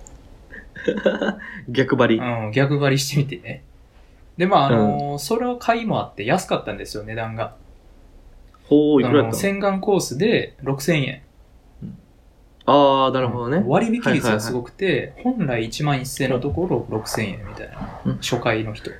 [1.68, 2.18] 逆張り。
[2.18, 3.62] うん、逆張りしてみてね。
[4.36, 7.54] で、まあ、あのーそれを買いもあって安かったんですよ、値段が。
[8.64, 9.40] ほう、いあのくらやったの？
[9.40, 11.22] 洗顔コースで6000円。
[12.64, 13.62] ああ、なるほどね。
[13.66, 18.00] 割引率がすごくて、本来1万1000円のところ6000円みたいな。
[18.04, 18.90] うん初回の人。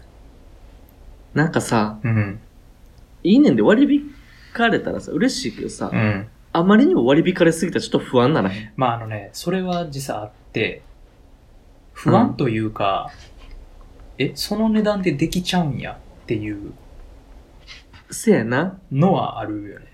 [1.35, 2.41] なんかさ、うん。
[3.23, 4.11] いいねんで割引
[4.53, 6.29] かれたらさ、嬉しいけどさ、うん。
[6.53, 8.73] あまりにも割引かれすぎたらちょっと不安ならへん？
[8.77, 10.83] まああのね、それは実はあって、
[11.93, 13.11] 不安というか、
[14.19, 16.73] え、その値段でできちゃうんやっていう
[18.11, 18.79] せやな。
[18.91, 19.87] のはあるよね。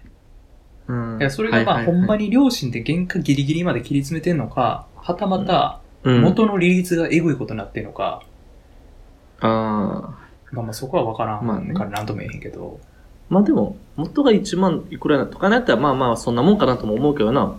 [0.88, 8.22] うんそれがまあ、ほんまに、に両親で原価ギリギリまで切り詰めてんのか、はたまたうん、元の利率がエグいことになってんのか、
[9.40, 10.29] ああ。
[10.53, 12.81] まあまあそこはわからんまあねからなんとも言えへんけど、
[13.29, 17.57] まあでも、元が1万いくらとかなったら、まあまあそんなもんかなとも思うけどな。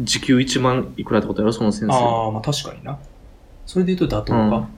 [0.00, 1.94] 時給1万いくらってことやろ、その先生。
[1.94, 2.98] ああ、まあ確かにな。
[3.66, 4.68] それで言うと妥当か。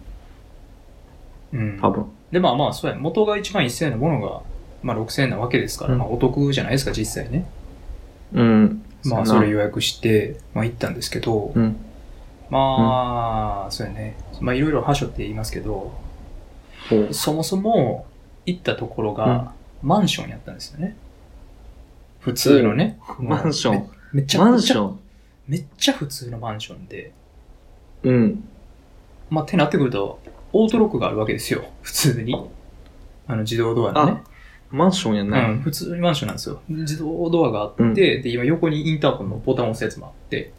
[1.52, 1.78] うん。
[1.80, 2.06] 多分。
[2.30, 2.96] で、まあまあ、そうや。
[2.96, 4.40] 元が1万1000円のものが、
[4.82, 7.46] まあ6000円なわけですから、うんまあお得じゃないですか、実際ね。
[8.32, 8.84] うん。
[9.04, 11.76] まあ、それ予約して、まあ行ったんですけど、うん。
[12.50, 14.16] まあ、そうやね。
[14.40, 15.92] まあいろいろはしょって言いますけど。
[17.12, 18.06] そもそも
[18.46, 20.96] 行ったところが、マンションやったんですよね。
[22.20, 22.98] 普通のね。
[23.18, 23.74] マンション。
[24.12, 24.98] めめっちゃ、マンション。
[25.48, 27.12] めっちゃ普通のマンションで、
[28.02, 28.44] うん。
[29.30, 30.18] まあ、ってなってくると、
[30.52, 31.64] オートロックがあるわけですよ。
[31.82, 32.34] 普通に。
[33.26, 34.22] あの、自動ドアのね。
[34.70, 35.40] マンションやうね。
[35.54, 36.60] ん、普通にマンションなんですよ。
[36.68, 40.52] 自動ドアがあって、うんで、今横にインターホンのボタンを押すやつもあって、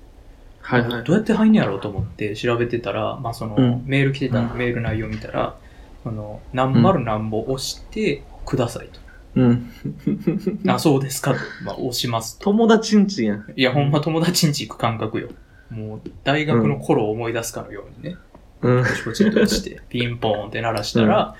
[0.62, 1.14] はいはいど。
[1.14, 5.56] うやって入んねやろうと思って調べてたら、まあその、うんメール来てたメール内容見たら、
[6.04, 9.00] その、何丸何ぼ押してくださいと。
[9.36, 9.72] うん。
[10.68, 11.40] あ、そうですかと。
[11.64, 12.46] まあ押しますと。
[12.46, 13.46] 友達んちやん。
[13.56, 15.30] いや、ほんま友達ん家行く感覚よ。
[15.70, 18.18] もう、大学の頃を思い出すかのようにね。
[18.62, 18.84] うん。
[18.84, 21.36] ポチポチっと押して、ピンポーンって鳴らしたら、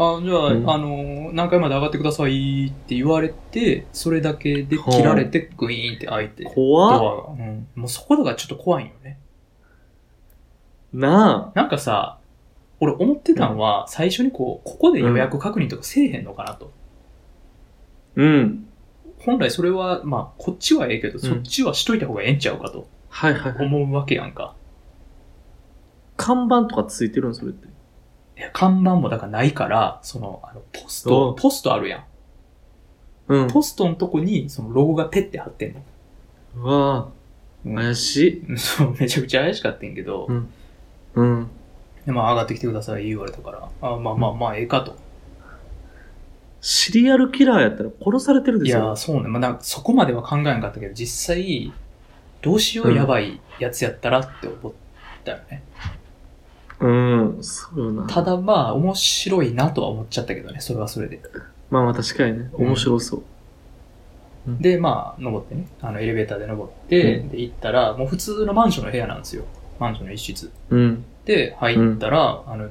[0.00, 7.36] あ、じゃあ、うんあの、何階まで上がってくださいって言われて、それだけで切られて、グイーンって開いて、ド怖っ。
[7.36, 7.66] うん。
[7.74, 9.18] もうそこだからちょっと怖いんよね。
[10.92, 12.18] ななんかさ、
[12.78, 16.66] 俺思ってたんは、最初にこう、ここで予約確認とかせえへんのかなと。
[16.66, 18.20] あ。
[18.20, 18.68] うん。
[19.18, 23.66] 本来それは、まあ、こっちはええけど、んそっちはしといた方がええんちゃうかとはいはいはい。
[23.66, 24.54] 思うわけやんか。
[26.16, 27.34] 看板とかついてるん？
[27.34, 27.66] それって。
[28.52, 32.04] 看板もだからないから、その、あの、ポスおト、うポストあるやん。
[33.28, 33.48] うん。
[33.48, 35.82] ポストのとこに、そのロゴがペッて貼ってんの。
[36.56, 37.08] うわ
[37.64, 38.58] うんぁ、怪しい。
[38.58, 40.48] そう、めちゃくちゃ怪しかったんやけど、うん
[41.14, 41.50] うん。
[42.06, 44.96] でまあ上がってきてください言われたから、あまあまあまあええかと。
[46.60, 48.96] シリアルキラーやったら殺されてるですよいやー、。
[48.96, 49.28] そうね。
[49.28, 51.72] まあなんかそこまでは考えなかったけど、実際、
[52.40, 54.72] どうしようやばいやつやったらって思っ
[55.24, 55.62] たよね。
[55.74, 55.97] うん、
[57.42, 58.06] そうよな。
[58.06, 61.20] ただまあ面白いなとは思っちゃったけどね、それはそれで。
[61.70, 63.22] まあまあ確かにね、面白そう。
[64.60, 69.44] で、まあ登ってね、あのエレベーターで登って、うで行ったら、もう普通のマンションの部屋なんですよ。
[69.78, 70.50] マンションの一室。
[70.70, 71.04] うん。
[71.24, 72.68] で、入ったら、あの、い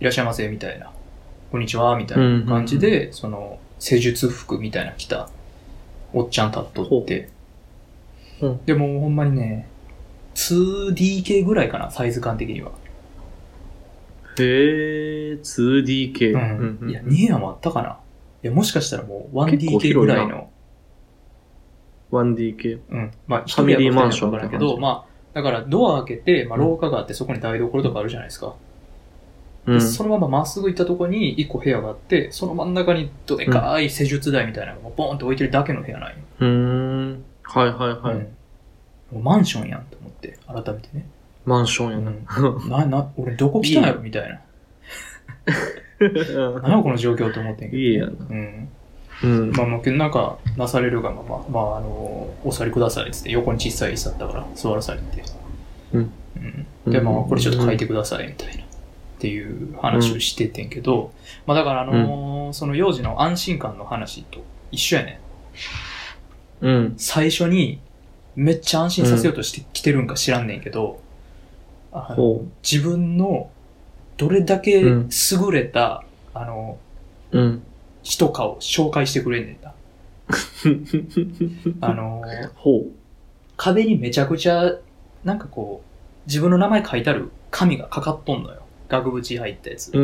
[0.00, 0.92] らっしゃいませ、みたいな。
[1.50, 5.30] こんにちは、みたいな感じで、その、施術服みたいな着た、
[6.12, 7.28] おっちゃん立っとって。
[8.66, 9.68] でも、ほんまにね、
[10.34, 12.72] 2DK ぐらいかな、サイズ感的には。
[14.42, 16.32] へー、2DK。
[16.80, 16.90] うん。
[16.90, 17.98] いや、2部屋もあったかな？
[18.42, 20.50] いや、もしかしたらもう結構 1DK 広いなぐらいの、
[22.10, 22.80] 1DK。
[22.90, 23.10] うん。
[23.26, 28.54] まあ、一ファミリーマンションかションみたいな感じらんけど、まあ、だからドア開けて、まあ、廊下があって、そこに台所とかあるじゃないですか。
[29.66, 29.80] でうん。
[29.80, 36.16] そのまままっすぐ行ったとこに一個部屋があって、その真ん中にどでかい施術台みたいなのがボーンって置いてるだけの部屋なんよ。
[36.40, 37.24] うーん。
[37.42, 38.14] はいはいはい。
[38.16, 38.36] うん
[39.10, 41.04] もうマンションやんと思って、改めてね。
[41.50, 42.78] マンションやな。
[42.78, 44.00] な、な、俺どこ来たんやろ？
[44.00, 44.40] みたいな。
[46.62, 48.68] 何やこの状況って思ってんけど、いいやなうん。
[49.22, 49.50] うん。
[49.52, 55.22] まあ、もうなんか、なされるがまま、まあ、あの、お座りくださいっつって、横に小さい椅子あったから、座らされて。
[55.92, 56.10] うん。
[56.86, 56.92] うん。
[56.92, 58.62] で、まあ、これちょっと書いてください、みたいな。
[58.62, 58.66] っ
[59.18, 61.12] ていう話をしててんけど、
[61.46, 65.20] まあ、だから、あのーその幼児の安心感の話と一緒やね。
[66.62, 66.94] うん。
[66.96, 67.80] 最初に、
[68.34, 71.00] めっちゃ安心させようとしてきてるんか知らんねんけど、
[71.92, 73.50] あのほ自分の、
[74.16, 76.78] どれだけうん優れた、あの、
[77.32, 77.38] う。
[77.38, 77.62] うん。
[78.02, 79.74] 人かを紹介してくれんねんな。
[81.86, 82.86] あのーほう。
[83.56, 84.74] 壁にめちゃくちゃ、
[85.24, 85.90] なんかこう、
[86.26, 88.62] 自分の名前書いてある紙がかかっとんのよ。
[88.88, 89.92] 額縁入ったやつ。
[89.92, 89.98] で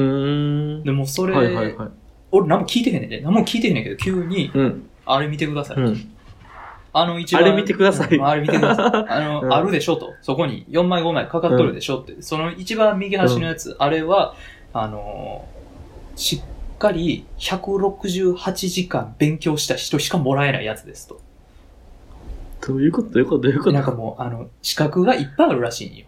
[0.92, 1.88] もそれ、はいはいはい。
[2.32, 3.20] 俺何も聞いてへんねんで。
[3.20, 4.88] 何も聞いてへんねんけど、急に、うん。
[5.06, 5.76] あれ見てください。
[5.78, 6.15] うん。
[6.98, 7.44] あの一番。
[7.44, 8.86] あれ見てくださいうんあれ見てください。
[9.08, 10.14] あの、うんあるでしょと。
[10.22, 12.22] そこに4枚5枚かかっとるでしょって。
[12.22, 14.34] その一番右端のやつ、あれは、
[14.72, 15.56] あのー
[16.18, 21.20] しっかり168時間勉強した人しかもらえないやつですと。
[22.66, 23.10] どういうこと？
[23.10, 26.06] どういうことどういうことなんかもう、あの、資格がいっぱいあるらしいんよ。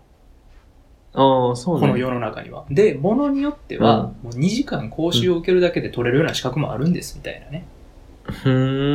[1.15, 2.65] ああ、そうなんやこの世の中には。
[2.71, 7.67] で、ものによっては、もう2時間講習を受けるだけで取れるような資格もあるんです、みたいなね。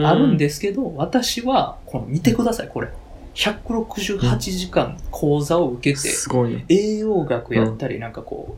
[0.06, 2.90] あるんですけど、私は、この見てください、これ。
[3.36, 6.66] 168時間講座を受けて、すごいね。
[6.70, 8.58] 栄養学やったり、なんかこ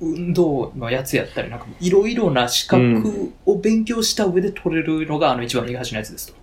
[0.00, 6.34] う、運動のやつやったり、なんかいろいろな資格を勉強した上で取れるのが、あの一番右端のやつですと。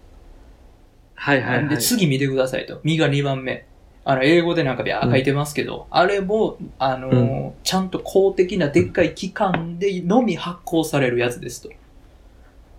[1.15, 1.69] はいはいはい。
[1.69, 2.79] で、次見てくださいと。
[2.83, 3.65] 右が2番目。
[4.03, 11.69] あの、英語でなんかビャー書いてますけど、あれも、あのーうちゃんと公的なでっかい機関でのみ発行されるやつですと。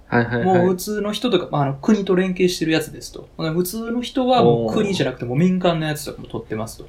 [0.09, 0.45] はいはいはい。
[0.45, 3.29] もう普通の人とか、まあ、あの国と連携してるやつですと。
[3.37, 6.87] 普通の人はもう国じゃなくてもう民間のやつとかも取ってますと。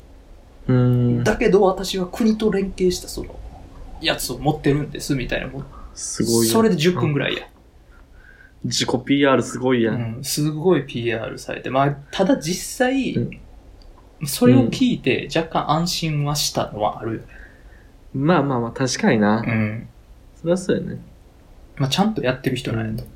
[0.68, 0.76] うー
[1.22, 1.24] ん。
[1.24, 3.36] だけど私は国と連携したその、
[4.02, 5.52] やつを持ってるんです、みたいな。
[5.94, 7.48] すごいそれで10分ぐらいや。
[8.64, 9.94] 自己 PR すごいや。
[9.94, 11.70] うんん、すごい PR されて。
[11.70, 13.40] まあ、ただ実際、うん
[14.26, 17.28] それを聞いて若干安心はしたのはあるよね。
[18.16, 19.44] まあまあまあ、確かにな。
[19.46, 19.88] うん。
[20.42, 21.00] そりゃそうやね。
[21.78, 23.08] まあ、ちゃんとやってる人なんやと。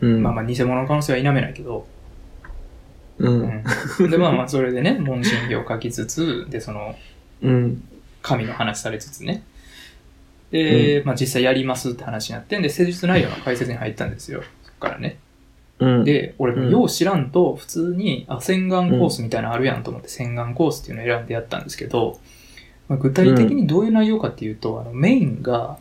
[0.00, 0.22] うん。
[0.22, 1.86] まあまあ、偽物の可能性は否めないけど。
[3.18, 3.30] う。
[3.30, 3.62] うん
[4.06, 4.10] ん。
[4.10, 6.94] で、まあまあ、それでね、問診票書きつつ、で、その、
[7.42, 7.82] うん。
[8.22, 9.44] 神の話されつつね。
[10.50, 14.42] で、まあ実際やりますって話になってんで、施術内容の解説に入ったんですよ。
[14.64, 15.18] そっからね。
[15.78, 22.18] うん。、で、俺よう知らんと、普通に、あ、洗顔コースみたいなのあるやんと思って、洗顔コースっていうのを選んでやったんですけど、
[22.88, 25.78] まあ、具体的にどういう内容かっていうと、あの、メインが、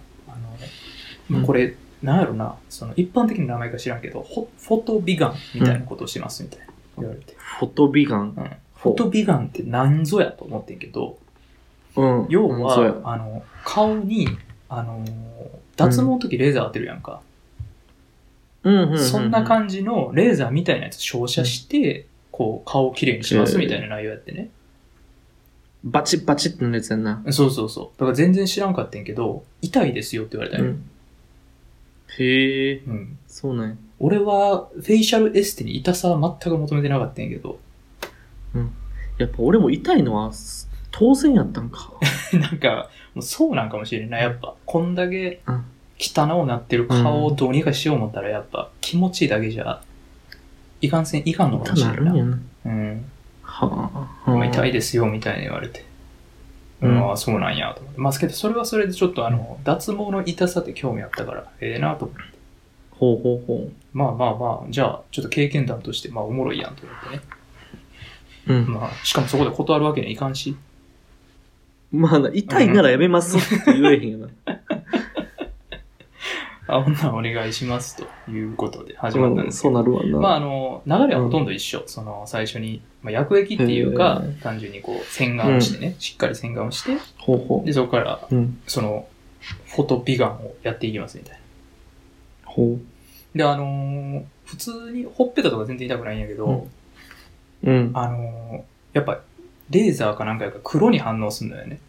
[1.29, 6.65] あの、まあこれ、なんやろな、その、一般的な名前か知らんけど、フォトビガンみたいなことをしますみたいな
[6.99, 7.33] 言われて。
[7.37, 8.33] フォトビガン？
[8.37, 8.51] うん。
[8.75, 11.17] フォトビガンって何ぞやと思ってんけど、
[11.95, 12.25] うん。
[12.29, 14.27] 要は、あの、顔に、
[14.69, 15.03] あの、
[15.75, 17.21] 脱毛の時レーザー当てるやんか。
[18.63, 18.99] うんうんうん。
[18.99, 19.47] そんなじ。
[19.47, 24.49] 感じのレーザーみたいなやつ照射して、こう、顔をきれいにしますみたいな内容やってね。
[25.83, 27.23] バチッバチッってなるやつやんな。
[27.31, 27.99] そうそうそう。
[27.99, 30.65] だから全然知らんかったんやけど、痛いですよって言われたよ。
[30.65, 30.89] うん。
[32.17, 33.17] へえ、うん。
[33.27, 33.75] そうなんや。
[33.99, 37.59] 俺は、フェイシャルエステに痛さは全く求めてなかったんやけど、
[39.17, 40.31] やっぱ俺も痛いのは、
[40.91, 41.93] 当然やったんか。
[42.33, 44.23] なんか、もうそうなんかもしれんない。
[44.23, 45.65] やっぱ、こんだけうん
[45.97, 49.81] 汚うなってる顔をどうにかしよう思ったら、やっぱ気持ちいいだけじゃ、
[50.81, 51.95] いかんせん、いかんのかもしれんな。
[51.95, 52.39] 痛なるんやな。
[52.65, 53.05] うん。
[53.43, 54.29] はあ。
[54.29, 54.73] まあ痛いで。
[54.73, 55.85] ですよ、みたいに言われて。
[56.81, 58.01] ううんん、ああそうなんや、と思って。
[58.01, 62.23] まあ、けど、それはそれでちょっとあの、脱毛の痛さって興味あったから、ええなと思って。
[62.91, 67.21] ほうほうほまあまあまあ、じゃあ、ちょっと経験談として、まあ、おもろいやんと思ってね。
[68.47, 68.53] う。
[68.53, 68.73] うん。
[68.73, 70.55] まあ、しかもそこで断るわけにはいかんし。
[71.91, 74.59] まあな、痛いならやめますって言えへんよな。
[76.67, 79.79] あ、ほんならお願いします、ということで始まったんですけそうど。
[79.79, 80.17] なるわな。
[80.17, 81.83] まあ、あの、流れはほとんど一緒。
[81.85, 88.35] その、最初に、まあ、薬液っていうか単純にこう、洗顔をしてね、しっかり洗顔をして、ほうほで、そこから、う。
[88.35, 88.59] うん。
[88.67, 89.07] その、
[89.67, 91.39] フォトビガンをやっていきますみたいな。
[92.45, 92.77] ほ
[93.35, 96.67] で、あのー普通に、ほっぺたとか全然痛くないんやけど、
[97.63, 97.69] う。
[97.69, 97.91] うん。
[97.93, 98.61] あのー
[98.93, 99.19] やっぱ、
[99.69, 101.79] レーザーかなんかやから黒に反応するのよね。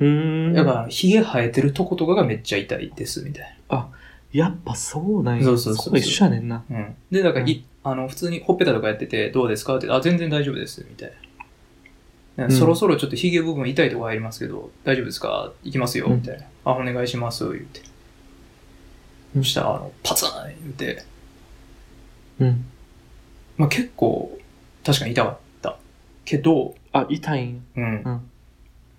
[0.00, 0.52] うーん。
[0.54, 3.56] だから、髭生えてるとことかがめっちゃ痛いです、みたい
[4.30, 5.44] やっぱそうなんや。
[5.44, 6.62] そうそうそうそ一緒やねんな。
[6.68, 6.76] な。
[6.78, 6.94] うん。
[7.10, 9.78] で、だから、いあの、普通にほっぺたとかやってて、どうですか？
[9.78, 11.12] って、あ、全然大丈夫です、みたい
[12.36, 12.44] な。
[12.44, 15.50] うんそろそろちょっと髭部分痛いとこ入りますけど、大丈夫ですか？
[15.64, 16.44] 行きますよ、うんみたいな。
[16.66, 17.80] あ、お願いします、言って。
[19.34, 20.28] そしたら、あの、パツン
[20.62, 21.04] 言って、
[22.38, 22.64] うん。
[23.56, 24.38] まあ、結構、
[24.84, 25.78] 確かに痛かった。
[26.24, 28.02] けど、あ、痛いんうん。
[28.04, 28.30] うん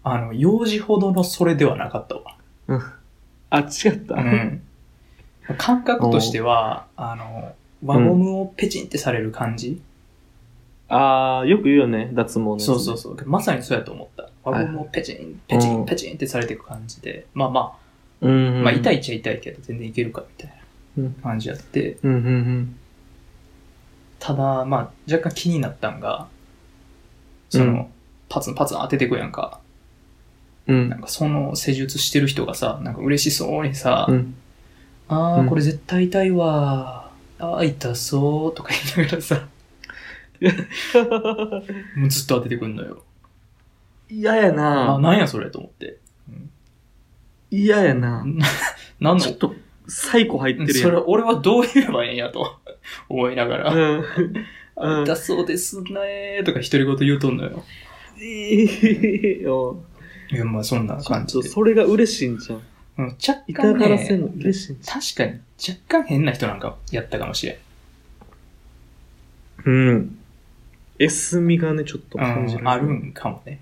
[0.04, 2.38] あの、幼児ほどのそれではなかったわ。
[3.50, 4.16] あ、違った？
[4.16, 4.62] うん。
[5.58, 9.82] 感覚としては、あの、輪ゴムをペチンってされる感じ、
[10.88, 12.66] あー、よく言うよね、脱毛のやつ。
[12.66, 13.18] そうそうそう。
[13.26, 14.30] まさにそうやと思った。
[14.43, 17.78] 輪ゴムをペチン、ペチン、うんペチンってされていく感じで、まあま
[18.22, 18.28] う。
[18.28, 18.64] うん、あ、うん。
[18.64, 20.54] まあ痛いっちゃ痛いけど全然いけるかみたい
[20.97, 22.80] うんな感じやって、うん、うん、うん。
[24.20, 26.28] ただ、まあ若干気になったんが、
[27.50, 27.86] その、うん
[28.32, 29.60] パツンパツン当ててくやんか。
[30.70, 34.36] うんなんかその施術してる人がさ、なんか嬉しそうにさ、うん。
[35.08, 37.46] あー、うんこれ絶対痛いわー。
[37.46, 39.48] あー、痛そうとか言いながらさ、
[41.96, 43.04] もうずっと当ててくんのよ。
[44.10, 45.98] 嫌やあ、ななんやそれと思って。
[47.52, 48.24] 嫌やな
[49.00, 49.20] なんの？
[49.20, 49.56] ちょっと、
[49.88, 50.90] サイコ入ってるやん。
[50.90, 52.58] それ、俺はどう言えばいいんやと
[53.10, 54.04] 思いながら、うん。
[54.76, 57.64] あ痛そうですねーとか独り言言うとんのよ。
[58.22, 58.66] い
[59.40, 59.82] いよ。
[60.32, 61.50] いや、まあそんな感じで。
[61.50, 62.62] それが嬉しいんじゃん。
[62.98, 63.18] うん、若
[63.48, 67.56] 痛干がらせんのね、嬉しいんじ確かに若干変な人なんかやったかもしれん。
[67.56, 69.74] ゃん。
[69.74, 70.20] うん。
[71.00, 72.62] エスミがね、ちょっと感じる。
[72.62, 73.60] うん、あるんかもね。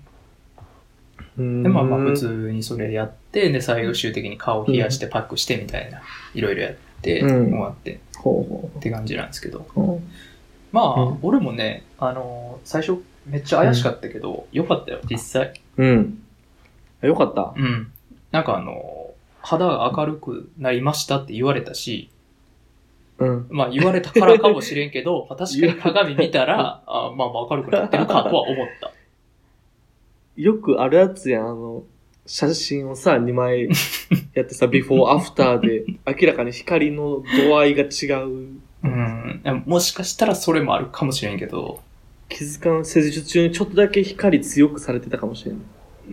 [1.38, 1.62] うん。
[1.62, 6.02] で、まあまあ普通にそれやって、で、最終的に顔冷やしてパックしてみたいな、
[6.34, 9.66] いろいろやって、うん終わってって感じなんですけど。
[10.72, 15.60] まあ、うん俺もね、あのー最初めっちゃ怪しかったけど、よかったよ、実際。
[15.76, 15.84] う。
[15.84, 16.22] うん。
[17.02, 17.54] よかった。
[17.56, 17.92] うん。
[18.30, 19.08] なんかあのー
[19.40, 22.10] 肌が明るくなりましたって言われたし、
[23.18, 23.46] うん。
[23.50, 28.92] まあ言われたからかもしれんけど、 まあ確かに鏡見たら、あまあまあ明るくなってるかとは思った。
[30.36, 31.82] よくあるやつやん、あの、
[32.26, 33.68] 写真をさ、2枚
[34.34, 38.58] やってさ、 ビフォーアフターで、明らかに光の度合いが違う。
[38.84, 39.62] うん。
[39.66, 41.80] もしかしたらそれもあるかもしれんけど、
[42.28, 45.60] 気づかん施術中にちょっとだけ光強くされてたかもしれない。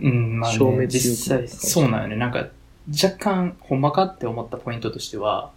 [0.00, 2.16] うん、まあ、ね、照明強く実際そうなんよね。
[2.16, 2.48] なんか、
[2.90, 5.52] 若干、ほんまかって思ったポイントとしては、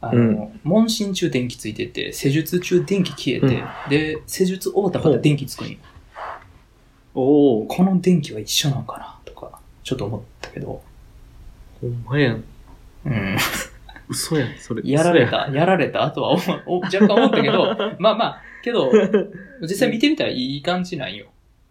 [0.00, 5.76] あの、問診中電気ついてて、施術中電気消えて、で、施術終わったらまた電気つくんよ。
[7.14, 10.82] おお、この電気は一緒なのかなとか、ちょっと思ったけど、
[11.80, 12.44] ほんまやん。
[13.04, 13.36] うん。
[14.08, 14.82] 嘘やん、それ。
[14.84, 16.40] やられた、やられた後は思
[16.80, 18.90] 若干思ったけど、 まあまあ、けど、
[19.62, 21.26] 実際見てみたらいい感じなんよ。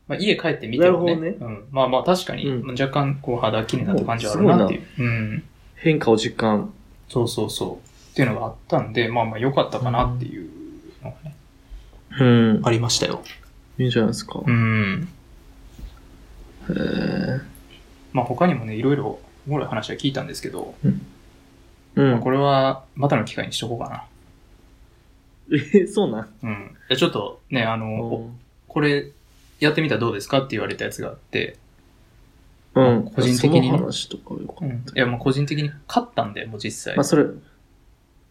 [0.09, 1.15] まあ、家帰ってみてもね。
[1.15, 4.83] なるうん、まあまあ確かに、うんまあ若干こう肌綺麗になった感じはあるなっていう。
[4.97, 5.43] うん。
[5.75, 6.73] 変化を実感。
[7.07, 8.11] そうそうそう。
[8.11, 10.49] っていうのがあったんで、まあまあ良かったかなっていう
[11.03, 11.35] のがね、
[12.19, 12.23] う
[12.59, 12.61] ん。
[12.65, 13.23] ありましたよ。
[13.77, 14.41] いいんじゃないですか。
[14.43, 15.07] うん。
[16.69, 17.39] へえ。
[18.11, 22.11] まあ他にもね、いろいろおもろい話は聞いたんですけど、うん。
[22.11, 24.05] まあこれはまたの機会にしとこうかな。
[25.73, 26.29] え、そうなん？
[26.43, 26.75] うん。
[26.89, 28.29] でちょっとね、あの、お
[28.67, 29.11] これ
[29.59, 31.57] やってみたらどうですかって言われたやつがあって、
[32.75, 33.11] うん。
[33.15, 34.65] 個人的にね話とかよかった。
[34.65, 34.71] うん。
[34.71, 36.95] いや、もう個人的に買ったんで、もう実際。
[36.95, 37.25] まあ、それ、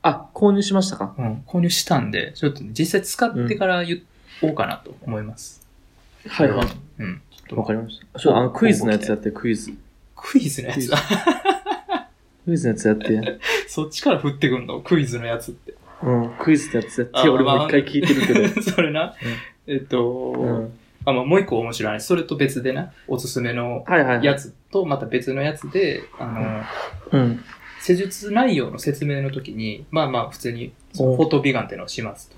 [0.03, 1.15] あ、購入しましたか？
[1.19, 4.03] うん、購入したんで、ちょっとね、実際使ってから言
[4.43, 5.67] おうかなと思います。
[6.29, 6.69] はいはい。
[7.01, 7.23] うん。
[7.31, 8.19] ちょっとわかりました。
[8.21, 9.73] ちょ、あの、クイズのやつやって、クイズ。
[10.17, 10.99] クイズのやつだ。
[12.45, 13.39] クイズのやつやって。
[13.69, 14.81] そっちから振ってくんの？
[14.81, 15.75] クイズのやつって。
[16.03, 17.19] うん、クイズのやつやって。
[17.19, 18.55] あ俺も一回聞いてるけど。
[18.55, 18.63] ど。
[18.71, 19.15] それな。
[19.67, 20.78] えっと、うん。
[21.11, 22.01] あ、まあ、もう一個面白い話。
[22.01, 23.85] それと別でな、おすすめの。
[24.23, 26.65] やつと、また別のやつで、あ
[27.13, 27.45] の、うん。
[27.81, 32.37] 施術内容の説明の時に、まあまあ、普通に、フォトビガンっていうのをしますと。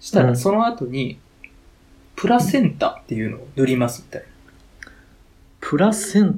[0.00, 1.18] したら、うんその後に、
[2.16, 4.26] プラセンタっていうのを塗りますみたいな。
[5.60, 6.32] プラセンっ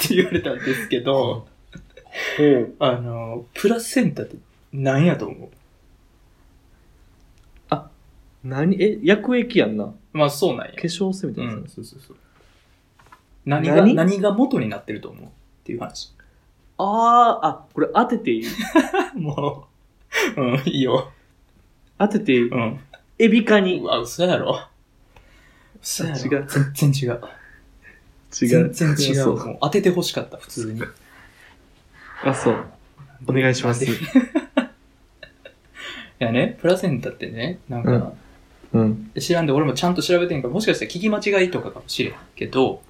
[0.00, 1.46] て言われたんですけど。
[2.78, 4.36] あの、プラセンタって
[4.72, 5.48] 何やと思う？
[8.44, 9.92] 何え、薬液やんな。
[10.12, 10.80] まあそうなんや化。
[10.82, 12.16] 粧水みたういなやん、そうそうそう。
[13.44, 13.94] 何が、何？
[13.94, 15.28] 何が元になってると思うっ
[15.64, 16.08] ていう話。
[16.08, 16.14] つ。
[16.78, 18.44] あー、あ、これ当てていい？
[19.20, 19.68] も
[20.36, 21.10] う、うん、いいよ。
[21.98, 22.48] 当てていい？
[22.48, 22.80] うん。
[23.18, 23.84] エビカニう。
[23.86, 24.66] わ、嘘やろ。
[25.82, 26.18] 嘘やろ。
[26.18, 27.20] 違う全然違う。
[28.42, 28.70] 違う。
[28.72, 29.34] 全然違う。
[29.52, 30.80] う当ててほしかった、普通に。
[32.24, 32.64] あ、そう。
[33.26, 33.88] お願いします い
[36.18, 38.12] やね、プラセンタってね、なんか、うん
[38.72, 39.10] うん。
[39.18, 42.82] 知らんで俺もちゃんと調べてんから、もしかしたら聞き間違いとかかもしれんけど、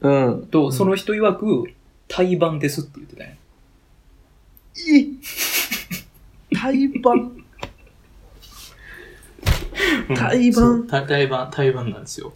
[0.00, 0.46] うん。
[0.46, 1.72] と、その人曰く、
[2.08, 3.30] 胎盤ですって言ってたよ。
[4.78, 5.06] え
[6.54, 7.44] 胎盤
[10.14, 12.32] 胎盤胎盤、 胎盤なんですよ。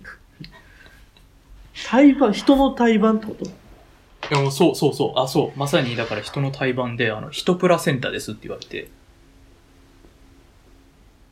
[1.87, 3.45] 胎盤人の胎盤ってこと？
[3.45, 5.19] いやそうそうそう。
[5.21, 5.59] あ、そう。
[5.59, 8.89] まさに、だから人の胎盤で、あの、ヒトプラセンタですって言われて。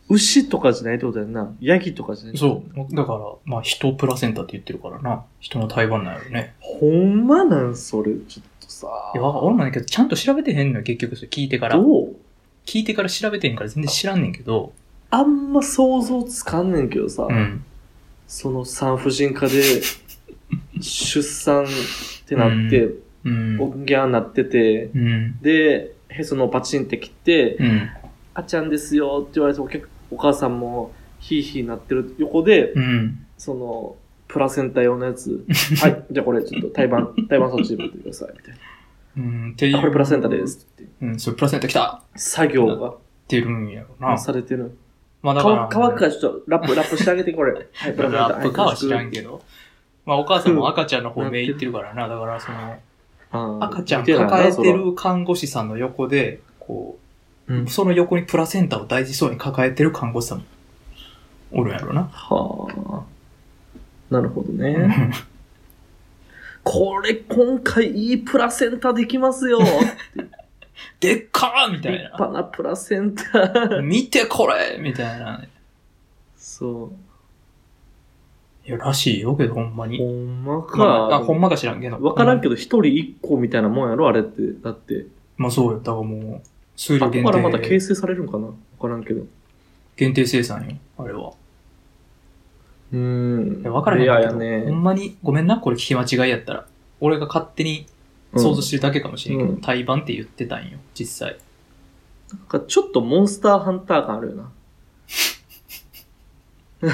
[0.08, 1.54] 牛とかじゃないってことやんな。
[1.60, 2.94] ヤギとかじゃないそう。
[2.94, 5.24] だから、まあ、人プラセンタって言ってるからな。
[5.40, 6.54] 人の胎盤なんやろね。
[6.60, 8.88] ほんまなんそれ、ちょっとさ。
[9.14, 11.76] いや、俺もないけど、ちゃんと調べてへんのよ、結局それ聞いてから。
[11.76, 12.16] どう？
[12.64, 14.72] 聞いてから調べてへんから全然知らんねんけど。
[15.10, 17.64] あんま想像つかんねんけどさ、うん。
[18.26, 19.62] その産婦人科で
[20.80, 21.66] 出産っ
[22.26, 22.94] てなって、
[23.24, 23.60] うん。
[23.60, 25.38] おぎゃーなってて、うん。
[25.40, 27.90] で、へそのパチンって切って、うん。
[28.34, 33.26] あちゃんですよって言われてお客、お母さんもヒーヒーなってる横で、うん。
[33.36, 33.96] その、
[34.28, 35.44] プラセンタ用のやつ、
[35.80, 38.54] はい、じゃあこれちょっと胎盤、胎盤そっちに持ってください、みたい
[39.16, 39.52] うん。
[39.52, 39.80] っていう。
[39.80, 40.46] これプラセンタで。
[40.46, 40.84] すって。
[41.02, 42.96] うん、それプラセンタ来た作業がっ
[43.26, 44.18] てるんやろな。
[44.18, 44.76] されてる。
[45.22, 45.68] まあだから。
[45.70, 47.52] 乾くからちょっとラップ、ラップしてあげて、これ。
[47.72, 48.28] はい、プラセンタ。
[48.28, 49.42] ラップかは知らんけけど。
[50.04, 52.08] まあお母さんも赤ちゃんの方目いってるからな。
[52.08, 52.78] だからその、
[53.32, 57.07] ど赤ちゃん抱えてる看護師さんの横で、こう
[57.54, 60.44] んう、その横にプラセンタを大事そうに抱えてる看護師さんも
[61.52, 62.04] おるんやろな。
[62.04, 63.04] は
[64.10, 64.14] あ。
[64.14, 65.12] なるほどね。
[66.64, 69.58] これ、今回いいプラセンタできますよ。
[71.00, 72.10] でっかーみた立いな。
[72.10, 73.80] 派なプラセンタ。
[73.82, 75.42] 見てこれみたいな。
[76.36, 76.92] そ
[78.66, 79.88] いや、らしいよけど、ほんまう。
[79.88, 79.98] に。
[79.98, 80.76] ほんまか。
[80.76, 81.98] まあ、あほんまか知らんけど。
[82.02, 82.50] わからんけど。
[82.50, 84.42] ど、一人一個みたいなもんやろあれって。
[84.62, 85.06] だって。
[85.38, 85.78] まあそうよ。
[85.78, 86.48] だからもう、
[86.78, 88.46] 数あ量限ここからまた定、形成されるんかな？
[88.46, 89.22] わからんけど。
[89.96, 90.76] 限定生産よ。
[90.96, 91.32] あれは。
[92.92, 92.98] うー
[93.58, 93.60] ん。
[93.62, 94.14] いや、わからへんけど。
[94.14, 94.70] ほやね。
[94.70, 96.66] んまに、ごめんな、これ聞き間違いやったら。
[97.00, 97.86] 俺が勝手に
[98.34, 101.36] 想像してるだけかもしれんけど、うん胎盤って言ってたんよ、実際。
[102.30, 104.52] なんかちょっとモンスターハンター感あるよな。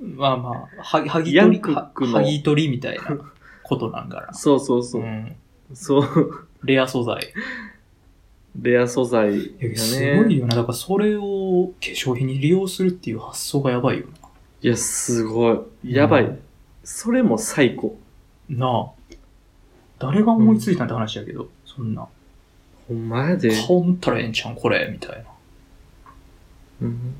[0.00, 3.18] まあまあ、は、はぎヤ取り、ンクックのはぎ取りみたいな
[3.64, 4.32] ことなんから。
[4.34, 5.04] そうそうそうう。
[5.04, 5.36] ん。
[5.74, 6.48] そう。
[6.64, 7.32] レア素材。
[8.56, 10.22] レア素材いややすね。
[10.22, 10.56] ごいよな。
[10.56, 14.06] だからそれを化粧品に利用するっていう発想がやばいよ
[14.62, 15.92] いや、すごい。
[15.94, 16.24] やばい。
[16.24, 16.40] うん
[16.82, 17.98] それも最高。
[18.48, 18.58] な。
[18.58, 18.90] なあ。
[19.98, 22.08] 誰が思いついたんって話やけど、そんな。
[22.88, 23.54] ほんまやで。
[23.54, 25.24] ほんたらええんちゃん、これ、みたいな。
[26.82, 27.14] うん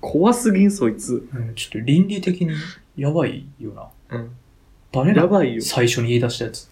[0.00, 1.28] 怖すぎん、そいつ。
[1.34, 2.52] うん、ちょっと倫理的に
[2.96, 3.88] やばいよな。
[4.16, 4.30] うん。
[4.90, 5.62] 誰なやばいよ。
[5.62, 6.69] 最初に言い出したやつ。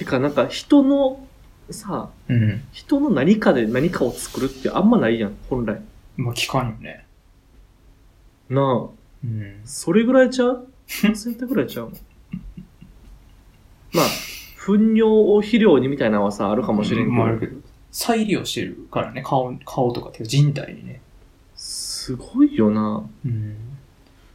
[0.00, 1.26] てか、なんか人の、
[1.70, 2.62] さ、うん。
[2.72, 5.78] 人の何かで何かを作るってあんまないやん、本来。
[6.16, 7.04] まあ、聞かんよね。
[8.48, 8.88] なあ。
[9.22, 9.60] うん。
[9.66, 10.66] それぐらいちゃう？
[11.02, 11.92] 何センタぐらいちゃう
[13.92, 14.06] まあ、
[14.56, 17.12] 糞尿を肥料にみたいなのはさ、あるかもしれんけど。
[17.12, 17.60] まああるけど。
[17.92, 21.02] 再利用してるからね、顔、顔とかっていうか人体にね。
[21.56, 23.06] すごいよな。
[23.26, 23.56] うん。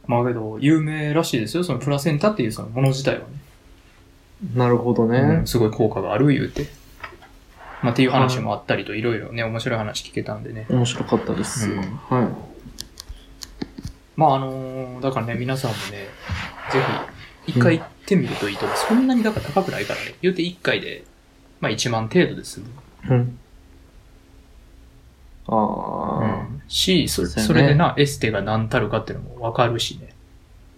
[0.06, 1.64] まあけど、有名らしいですよ。
[1.64, 3.26] そのプラセンタっていうそのもの自体はね。
[4.54, 5.18] なるほどね。
[5.18, 6.66] うんすごい効果がある言うて。
[7.82, 10.66] まあっていう話もあったりといろいろね、面白い話聞けたんでね。
[10.68, 11.70] 面白かったです。
[11.70, 12.30] うんは
[14.16, 16.08] まああのーだからね、皆さんもね、
[16.72, 16.80] ぜ
[17.46, 18.76] ひ、一回行ってみるといいと思う。
[18.76, 20.14] そんなにだから高くないからね。
[20.22, 21.04] 言うて一回で、
[21.60, 22.66] まあ1万程度で済む。
[22.66, 23.18] い。
[23.18, 23.38] うん。
[25.48, 30.14] ああ、し、そそうやねそれでな、エステが何たるかっていうのもわかるしね。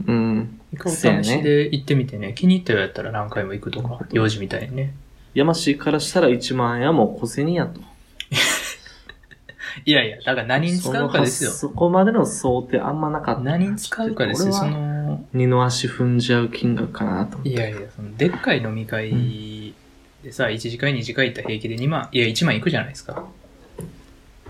[0.07, 0.58] うん。
[0.73, 4.95] 一回お試しで行ってみてね、気に入ったようやったら何回も行くとか用事みたいにね。
[5.35, 7.81] 山氏からしたら1万円はもう小銭やと。
[9.85, 11.51] いやいや、だから何に使うかですよ。
[11.51, 13.43] そこまでの想定あんまなかった。
[13.43, 14.53] 何に使うかですよ。
[14.53, 17.39] その、二の足踏んじゃう金額かなと。
[17.45, 19.75] いやいや、その、でっかい飲み会
[20.23, 23.25] でさ、1次会、2次会行ったら平気で2万、いや、1万いくじゃないですか。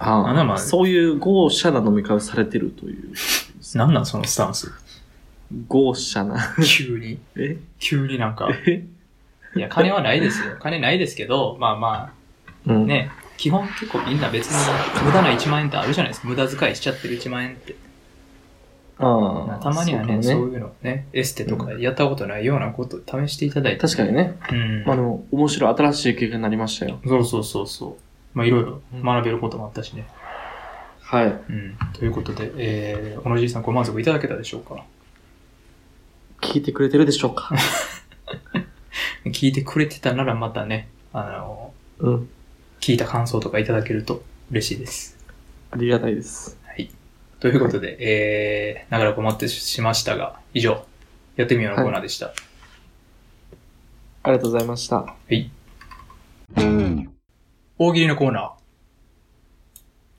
[0.00, 3.12] ああなまあそういう豪奢な飲み会をされてるという。
[3.74, 4.72] なんなんそのスタンス。
[5.66, 6.54] 豪奢な。
[6.64, 7.18] 急に。
[7.36, 7.56] え？
[7.78, 8.48] 急になんか。
[8.66, 8.84] え？
[9.56, 10.56] いや、金はないですよ。
[10.60, 12.12] 金ないですけど、まあま
[12.66, 12.86] うんあ、。
[12.86, 14.56] ね、基本結構みんな別に
[15.04, 16.28] 無駄な1万円ってあるじゃないですか。
[16.28, 17.74] 無駄遣いしちゃってる1万円って。
[18.98, 19.62] ああ。
[19.62, 23.80] たまにはね、そういうのね、エステとかやったことないようなことを試していただいて。
[23.80, 24.36] 確かにね。
[24.52, 24.84] うん。
[24.84, 27.00] まあでも、面白い新しい経験になりましたよ。
[27.06, 27.96] そうそうそうそう。
[28.34, 30.06] まあいろいろ学べることもあったしね。
[31.00, 31.26] はい。
[31.26, 31.78] うん。
[31.94, 34.84] ということで、えー、小野じいさんご満足いただけたでしょうか？
[36.40, 37.54] 聞いてくれてるでしょうか？
[39.26, 42.30] 聞いてくれてたならまたね、あの、うん。
[42.80, 45.18] 聞いた感想とかいただけると嬉しいです。
[45.70, 46.58] ありがたいです。
[46.64, 46.90] はい。
[47.40, 50.84] ということで、えー、長らくお待たせしましたが、以上、
[51.36, 52.32] やってみようのコーナーでした。
[54.22, 54.96] ありがとうございました。
[54.96, 55.50] はい。
[57.78, 58.50] 大喜利のコーナー。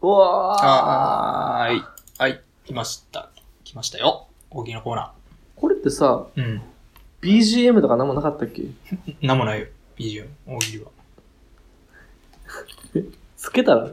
[0.02, 1.84] うわーはい。
[2.18, 2.42] はい。
[2.66, 3.30] 来ました。
[3.64, 4.28] 来ましたよ。
[4.50, 5.14] 大喜利のコーナ
[5.60, 6.42] これってさ、ー。
[6.42, 6.62] うん。
[7.22, 8.64] BGM とか何もなかったっけ？
[9.22, 9.68] なんもないよ。
[9.98, 10.28] BGM。
[10.48, 10.92] 大喜利は。
[13.36, 13.92] つけたら？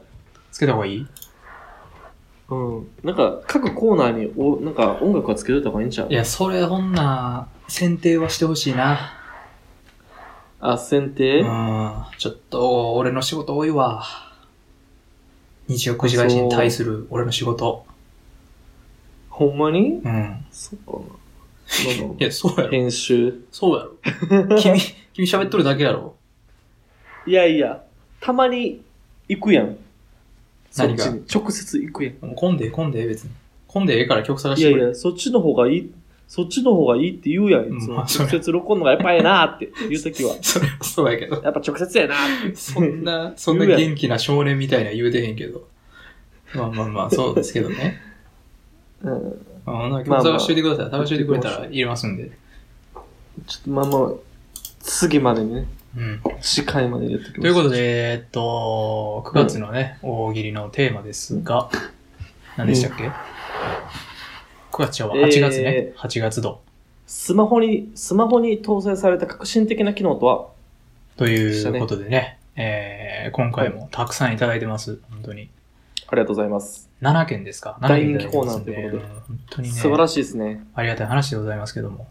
[0.53, 1.07] つけた方がいい？
[2.49, 2.89] うん。
[3.03, 6.09] なんか、各コーナーにお、なんか音楽はつけといた方がいいんちゃう？
[6.09, 8.99] いや、それほんな、選定はしてほしいな。
[10.61, 12.05] あ、選う定ん。
[12.19, 14.05] ちょっと、俺の仕事多いわ。
[15.67, 17.85] 日曜9時配信に対する俺の仕事。
[19.29, 20.01] ほんまに？
[20.05, 20.47] うん。
[20.53, 21.05] そうかな。
[22.19, 22.69] いや、そうやあろ。
[22.71, 23.45] 編集。
[23.51, 24.57] そうやろ。
[24.59, 24.79] 君、
[25.13, 26.15] 君喋っとるだけやろ。
[27.27, 27.83] いやいや、
[28.21, 28.83] たまに
[29.29, 29.77] 行くやん。
[30.77, 31.07] 何が？
[31.33, 32.15] 直接行くやん。
[32.25, 33.31] もう混んで、混んで、別に。
[33.67, 34.77] 混んでええから曲探してくれ。
[34.77, 35.91] いやいや、そっちの方がいい、
[36.29, 37.69] そっちの方がいいって言うやん。
[37.79, 40.37] 直接録音のがやっぱええなって言うときは。
[40.43, 41.43] それはそうやけど。
[41.43, 42.57] やっぱ直接やなって。
[42.57, 45.67] そんな、そんな元気な少年みたいな言うてへんけど。
[46.55, 48.01] まあまあまあ、そうですけどね。
[49.03, 49.47] うん。
[49.67, 50.91] まあ、ほんなら曲探しといてください。
[50.91, 52.31] 探しといてくれたら入れますんで。
[53.47, 54.13] ちょっとまあまあ、
[54.81, 56.23] 次までにね、うん。
[56.41, 57.41] 次回までにやっておきます。
[57.43, 61.69] ということで、えっと、9月のね、大喜利のテーマですが、
[62.57, 63.13] 何でしたっけ、?9
[64.79, 65.65] 月は8月ね。
[65.65, 66.61] え8月度。
[67.07, 70.47] スマホに、スマホに搭載された革新的な機能とは？
[71.17, 75.01] ということでね、えー、今回もたくさんいただいてます。
[75.11, 75.49] 本当に。
[76.09, 76.89] ありがとうございます。
[77.03, 77.79] 7件ですか？
[77.81, 79.21] 大 ?7 件人気コーナーということでで。
[79.29, 79.75] 本当にね。
[79.75, 80.67] 素晴らしいですね。
[80.75, 82.09] ありがたい話でございますけども。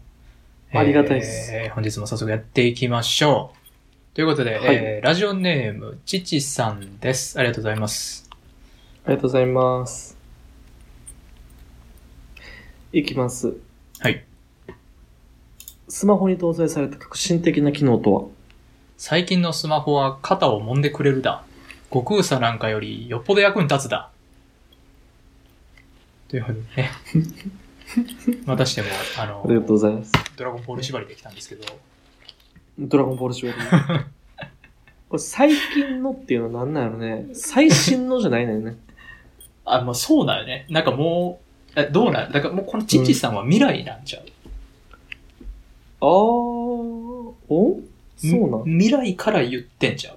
[0.72, 3.52] ありがたいですえー本日も早速やっていきましょ
[4.12, 4.14] う。
[4.14, 7.38] ということで、はいえーラジオネーム、ちちさんです。
[7.38, 8.28] ありがとうございます。
[9.06, 10.16] ありがとうございます。
[12.92, 13.54] いきます。
[14.00, 14.24] はい。
[15.88, 18.22] スマホに搭載された革新的な機能とは？
[18.98, 21.44] 最近のスマホは肩を揉んでくれるだ。
[21.90, 24.10] 悟空さなんかよりよっぽど役に立つだ。
[26.28, 26.90] ということでね。
[28.44, 30.12] またしても、あのあ、りがとうございます。
[30.36, 31.64] ドラゴンボール縛りできたんですけど、
[32.78, 34.04] ドラゴンボールシュー
[35.08, 37.28] これ最近のっていうのは何なんやろね。
[37.32, 38.76] 最新のじゃないのよね。
[39.64, 40.66] あ、まあそうだよね。
[40.68, 41.40] なんかも
[41.76, 42.32] う、えどうなん？
[42.32, 44.24] だからもうこのちちさんは未来なんちゃう、
[46.00, 47.80] あー、お？
[48.16, 48.64] そうなん？
[48.64, 50.15] 未来から言ってんちゃう、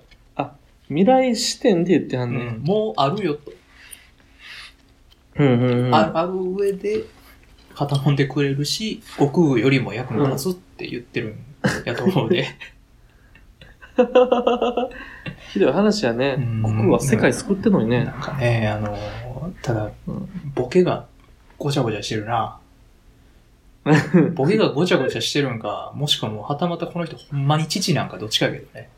[0.90, 3.52] 未来視点で言ってはんうねん、もうあるよと。
[5.36, 5.48] うん。
[5.48, 7.04] うんうんあある上で、
[7.76, 11.38] 肩もんでくれるし、悟空よりも役に立つって言ってるん
[11.86, 12.48] やと思うで。
[15.54, 16.62] ひどい話やねうん。
[16.64, 18.18] 悟空は世界救ってんのにねな。
[18.18, 18.98] んかね、あの、
[19.62, 21.06] ただ、うんボケが
[21.58, 22.60] ごちゃごちゃしてるな。
[24.36, 28.90] ボケがごちゃごちゃしてるんか、もしくはもうはたまたこの人ほんまに父なんかどっちかやけどね。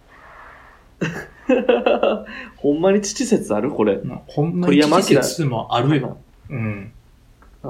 [2.57, 3.93] ほんまに父説あるこれ。
[3.95, 6.17] うんほんまに父説もあるよ。
[6.49, 6.91] うん。
[7.61, 7.69] ほ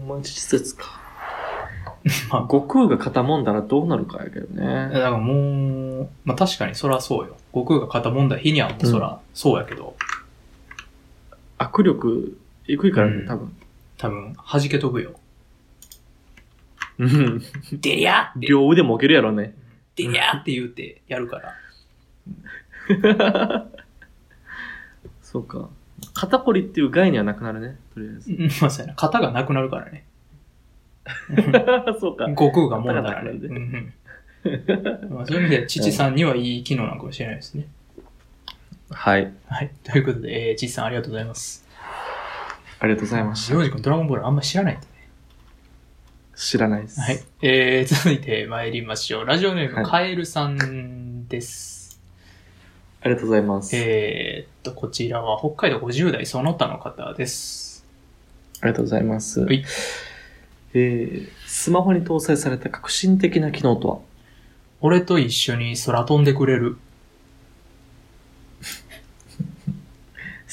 [0.00, 1.00] んまに父説か。
[2.30, 4.98] まあ悟空が肩もんだらどうなるかやけどだかね。
[5.00, 7.36] らもう、まあ確かにそらそうよ。
[7.52, 9.94] 悟空が肩もんだ日にはもうそらそうやけど、
[11.58, 12.38] 握力、
[12.68, 13.56] えぐいからね、うん多分。
[13.98, 15.12] 多分弾け飛ぶよ。
[16.98, 17.42] うん。
[17.72, 19.54] デリャーって、両腕もけるやろね。
[19.96, 21.54] デリャーって言うてやるから。
[25.22, 25.68] そうか。
[26.14, 27.78] 肩こりっていう概念はなくなるね。
[27.94, 28.32] とりあえず。
[28.32, 28.94] うんまあそうやな。
[28.94, 30.04] 肩がなくなるからね。
[32.00, 32.26] そうか。
[32.28, 33.32] 悟空がもんだらね。
[34.42, 37.66] そういう意味で、父さんにはいい機能なのかもしれないですね。
[38.90, 39.32] はい。
[39.46, 39.70] はい。
[39.84, 41.66] ということで、えー、父さんありがとうございます。
[42.80, 43.54] ありがとうございました。
[43.54, 44.88] ジョージ君ドラゴンボールあんま知らないんだね。
[46.34, 47.00] 知らないです。
[47.00, 47.22] はい。。
[47.42, 49.24] えー、続いて参りましょう。
[49.24, 51.71] ラジオネーム、はいカエルさんです。
[53.04, 53.76] ありがとうございます。
[53.76, 57.84] えーっと、こちらは北海道50代その他の方です。
[58.60, 59.40] ありがとうございます。
[59.40, 59.64] はい
[60.74, 63.98] えー、スマホに搭載された革新的な機能とは？
[64.82, 66.76] 俺と一緒に空飛んでくれる。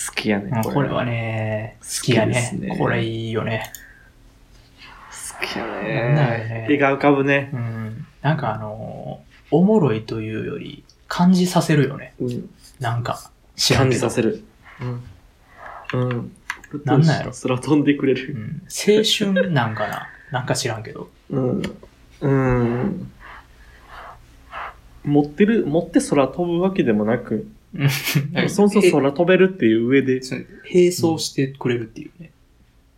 [0.08, 1.06] 好きやねうんこれは。
[1.06, 3.72] ね、好きやねねこれいいよね。
[5.40, 5.86] 好きやなん
[6.16, 7.52] だよねが浮かぶね。
[7.54, 8.08] うん。
[8.24, 12.14] なんかあのーおもろいというより、感じさせるよね。
[12.22, 12.50] うん。
[12.80, 13.92] なんか、知らん感。
[13.92, 14.42] じさせる。
[14.82, 16.02] うん。
[16.02, 16.32] うん。
[16.86, 18.36] なんなんやろ空飛んでくれうる。
[18.36, 18.62] ん。
[18.70, 21.10] 青春なんかな なんか知らんけど。
[21.32, 21.62] うん。
[22.22, 23.12] うん。
[25.04, 27.90] 持ってる、持って空飛ぶわけでもなく、うん
[28.50, 30.22] そもそも空飛べるっていう上で、
[30.72, 32.32] 並走してくれるっていうね。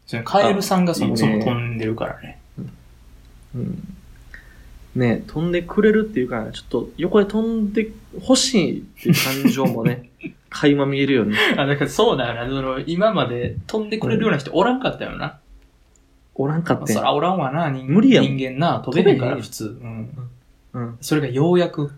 [0.05, 2.39] そのカエルさんがそもそも飛んでるからね。
[3.55, 3.97] うん。
[4.95, 10.09] ね飛んでくれるっていうか、ちょっと横で飛んでほしいっていう感情もね、
[10.49, 11.37] 垣間見えるよね。
[11.57, 12.47] あ、だからそうだよな。
[12.47, 15.39] その、今まで飛んでくれるような人おらんかったよな。
[16.35, 19.77] おらんかってんそらおらんわな、人無理や人間な、飛べへんから普通。
[19.81, 20.09] うん。
[20.73, 20.97] うん。
[21.01, 21.91] それがようやく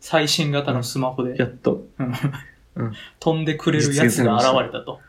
[0.00, 1.86] 最新型のスマホで、やっと。
[1.98, 5.00] うんうん飛んでくれるやつが現れたと。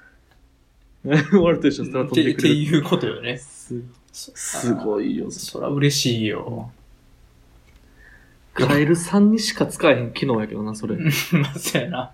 [1.39, 2.37] 俺と一緒に空飛んでくれる。
[2.37, 3.37] っていうことよね。
[3.37, 5.29] すごいよ。
[5.29, 6.71] そら嬉しいよ。
[8.67, 10.95] カエルさんにしか使えへん機能やけどな、それ。
[10.97, 11.09] ま
[11.55, 12.11] あ、そうやな。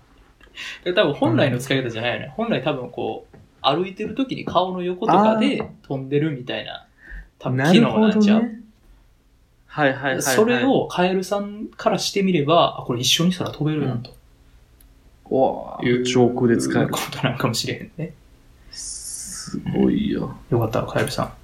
[0.84, 2.32] で多分本来の使い方じゃないよね。
[2.36, 6.86] 本来多分こう、歩いてる時に顔の横とかで飛んでるみたいな、
[7.38, 8.42] 多分機能なんちゃう。
[9.66, 10.22] はいはいはい、はい。
[10.22, 14.16] それ、をカエルさんからしてみれば、あ、これ一緒に空飛べるやんと
[15.28, 16.98] わいう上空で使えるこ。
[17.10, 18.14] となんかもしれへんね。
[18.70, 20.36] すごいよ。
[20.50, 21.34] よかった、カエルさ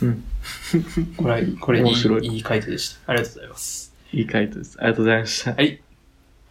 [0.00, 0.06] ん。
[0.06, 0.24] うん。
[1.16, 3.12] これ、これい面白いい、いい回答でした。
[3.12, 3.94] ありがとうございます。
[4.12, 4.76] いい回答です。
[4.78, 5.54] ありがとうございました。
[5.54, 5.80] はい。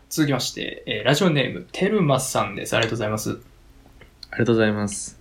[0.09, 2.75] 続きまして、えーラジオネーム、てるまさんです。
[2.75, 3.31] ありがとうございます。
[4.31, 5.19] ありがとうございます。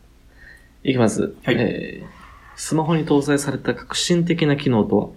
[0.85, 1.35] いきます。
[1.45, 2.07] はいえー、
[2.57, 5.09] スマホに搭載された革新的な機能とは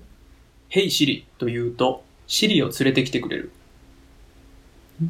[0.70, 3.52] ？Hey Siri と言うと、シリを連れてきてくれる。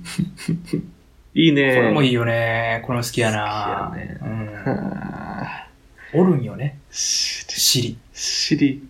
[1.36, 2.82] いいねこれもいいよね。
[2.86, 3.91] これも好きやな。
[3.91, 4.46] 好きやねうん。
[4.54, 5.68] は
[6.14, 6.80] おるんよね。
[6.91, 7.98] シリ。
[8.16, 8.88] シリ。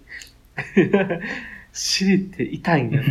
[1.74, 3.02] シリって痛いんや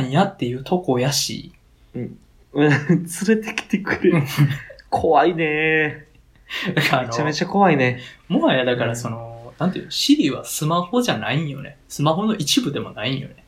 [0.00, 1.52] いんやっていうとこやし。
[1.94, 2.18] うん
[2.58, 4.22] 連れてきてくれる。
[4.90, 6.06] 怖いね
[6.74, 8.00] だからあの、めちゃめちゃ怖いね。
[8.28, 11.76] もはやだからその、なんていうの、 Siri はスマホじゃないんよね。
[11.88, 13.44] スマホの一部でもないんよね。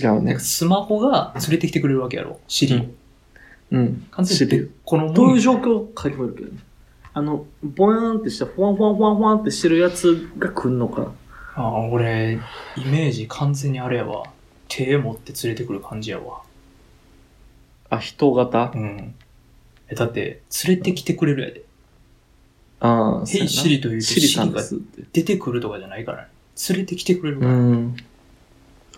[0.00, 0.38] 違うね。
[0.38, 2.40] スマホが連れてきてくれるわけやろ。
[2.48, 2.86] Siri を。
[3.72, 4.06] うん。
[4.10, 4.68] 完全に。
[4.84, 5.62] このどういう状状況？
[5.90, 6.58] 況か書いてあるけどね。
[7.16, 11.12] あの、ボヤーンってした、フワンフワンフワンフワンってしてるやつが来んのか。
[11.54, 12.40] ああ、俺、
[12.76, 14.24] イメージ完全にあれやわ。
[14.66, 16.42] 手持って連れてくる感じやわ。
[17.88, 18.72] あ、人型？
[18.74, 19.14] うん。
[19.88, 21.62] え、だって、連れてきてくれるやで。
[22.80, 25.04] ああ、ヘイシリというとシリさんがですって。
[25.12, 26.28] 出てくるとかじゃないからね。
[26.70, 27.52] 連れてきてくれるから。
[27.52, 27.96] ん。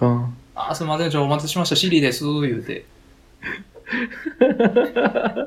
[0.01, 2.87] ああ、すいません、ちょ、お待たせしました、シリです、言うて。
[4.41, 5.47] あ。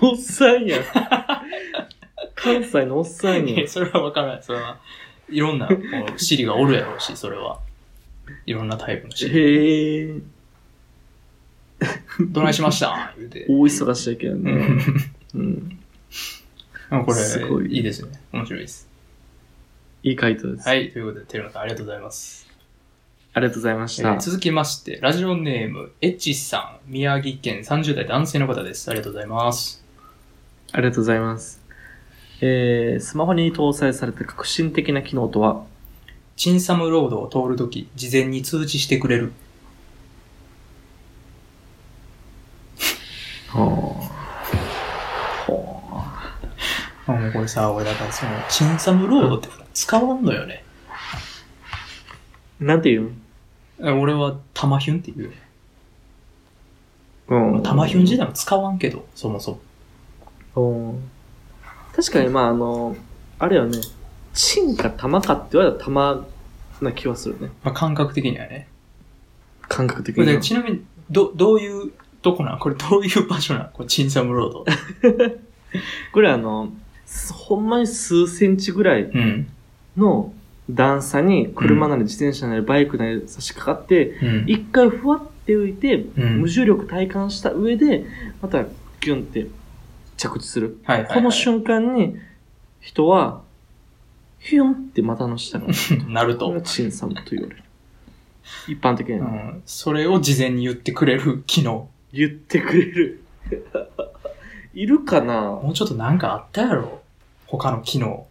[0.02, 0.82] おっさんやん。
[2.36, 3.68] 関西のおっさんやん。
[3.68, 4.42] それはわからない。
[4.42, 4.78] それは、
[5.28, 5.74] いろんな、こ
[6.14, 7.58] うシリがおるやろうし、それは。
[8.44, 9.38] いろんなタイプのシリ。
[9.38, 10.14] へえ。
[12.20, 13.12] どないしました？
[13.18, 13.46] 言うて。
[13.48, 14.52] 大忙しやけどうね。
[14.52, 14.80] ん。
[15.34, 15.78] うん。
[16.90, 18.12] あこすごいれ、いいですね。
[18.32, 18.88] 面白いです。
[20.02, 20.68] いい回答です。
[20.68, 22.46] はい、ということで、テルマさんありがとうございます。
[23.34, 24.08] ありがとうございました。
[24.14, 28.88] えー続きまして、ラジオネーム、エッチさん、宮城県30代男性の方です。
[28.90, 29.84] ありがとうございます。
[30.72, 31.65] ありがとうございます。
[32.40, 35.64] えー、スマホに搭載された革新的な機能とは、
[36.36, 39.32] チンサムロードを通るとき、事前に通知してくれる。
[43.48, 45.52] はあ。
[47.12, 50.64] はあもうこれさ、俺だからその、チンサムロードって使わんのよね。
[50.90, 50.94] あ。
[52.60, 53.02] なんて言う？
[53.04, 53.22] ん
[53.80, 55.32] え俺はタマヒュンって言う。
[57.28, 59.60] うんタマヒュン自体も使わんけど、そもそ
[60.54, 60.90] も。
[60.90, 61.10] うん
[61.96, 62.94] 確かに、まあ、あの、
[63.38, 63.78] あれよね、
[64.34, 66.26] チンか玉かって言われたら玉
[66.82, 67.50] な気はするね。
[67.64, 68.68] まあ、感覚的にはね。
[69.62, 70.32] 感覚的には。
[70.34, 72.58] でちなみに、ど、どういうとこなん？
[72.58, 73.70] これどういう場所なん？
[73.72, 74.64] これチンサムロード。
[76.12, 76.70] これあの、
[77.06, 79.48] すほんまに数センチぐらいうん。
[79.96, 80.34] の
[80.68, 84.44] 段差に車なり自転車なりバイクなり差し掛かって、うん。
[84.46, 88.04] 一回ふわって浮いて、うん無重力体感した上で、
[88.42, 89.46] またギュンって
[90.16, 90.78] 着地する。
[90.84, 91.14] はいはい、はい。
[91.16, 92.16] この瞬間に、
[92.80, 93.42] 人は、
[94.38, 95.66] ヒュンって股の下が、
[96.08, 96.60] なると。
[96.60, 97.62] チンサムと言われる。
[98.68, 99.62] 一般的にはうん。
[99.66, 101.88] それを事前に言ってくれる機能。
[102.12, 103.24] 言ってくれる。
[104.74, 105.42] いるかな？
[105.52, 107.00] もうちょっとなんかあったやろ
[107.46, 108.26] 他の機能。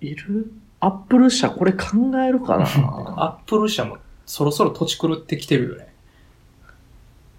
[0.00, 0.52] いる？
[0.80, 1.86] アップル社これ考
[2.26, 2.64] えるかな？
[3.22, 5.89] アップル社もそろそろ土地狂ってきてるよね。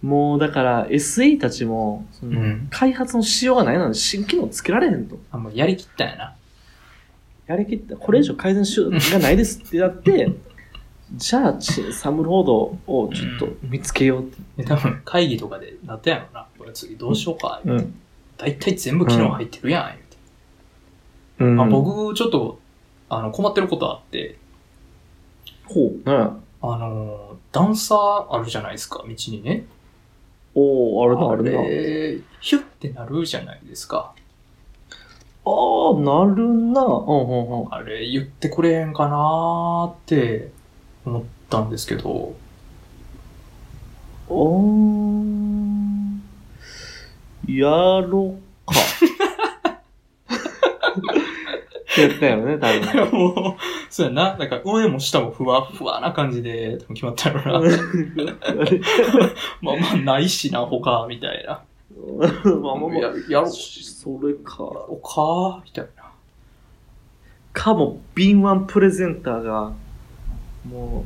[0.02, 5.20] もうだから SE たちも、そのうん開発のしようがないので新機能つけられへんと。
[5.32, 6.36] あ、もうやりきったんやな。
[7.48, 7.96] やりきった。
[7.96, 10.32] これ以上改善しようがないですってやって、
[11.14, 14.64] じゃあチサムロードをちょっと見つけようって。
[14.64, 16.48] で多分会議とかでなったやろな。
[16.58, 17.62] これ次どうしようか。
[17.66, 17.94] ん。
[18.38, 19.86] だいたい全部機能入ってるやん。
[19.88, 20.18] 言うて
[21.44, 22.60] うんあ、僕、ちょっと、
[23.10, 24.38] あの、困ってることあって、
[25.66, 26.10] ほう。
[26.10, 29.66] ねあの、段差あるじゃないですか、道にね。
[30.54, 31.52] おー、あるな、あるな。
[31.52, 34.14] れ、ヒュッてなるじゃないですか。
[35.46, 36.84] ああ、なるな。
[36.84, 37.74] うんうんうん。
[37.74, 40.52] あれ、言ってくれへんかなーって
[41.06, 42.36] 思ったんですけど、
[44.30, 45.52] おー。
[47.48, 47.70] や
[48.02, 48.36] ろ
[51.92, 52.02] うか。
[52.02, 53.12] やったよね、多分。
[53.36, 53.56] もう、
[53.90, 54.38] そうやな。
[54.38, 57.70] なんか上も下もふわふわな感じで多分決まったやろな。
[59.62, 61.64] まあまあないしな、他、みたいな。
[62.62, 62.98] まあまあまあ。
[62.98, 63.52] ややろう。
[63.52, 64.64] それか。
[64.64, 66.04] おかみたいな。
[67.54, 69.74] かも、敏腕プレゼンターが、
[70.66, 71.06] も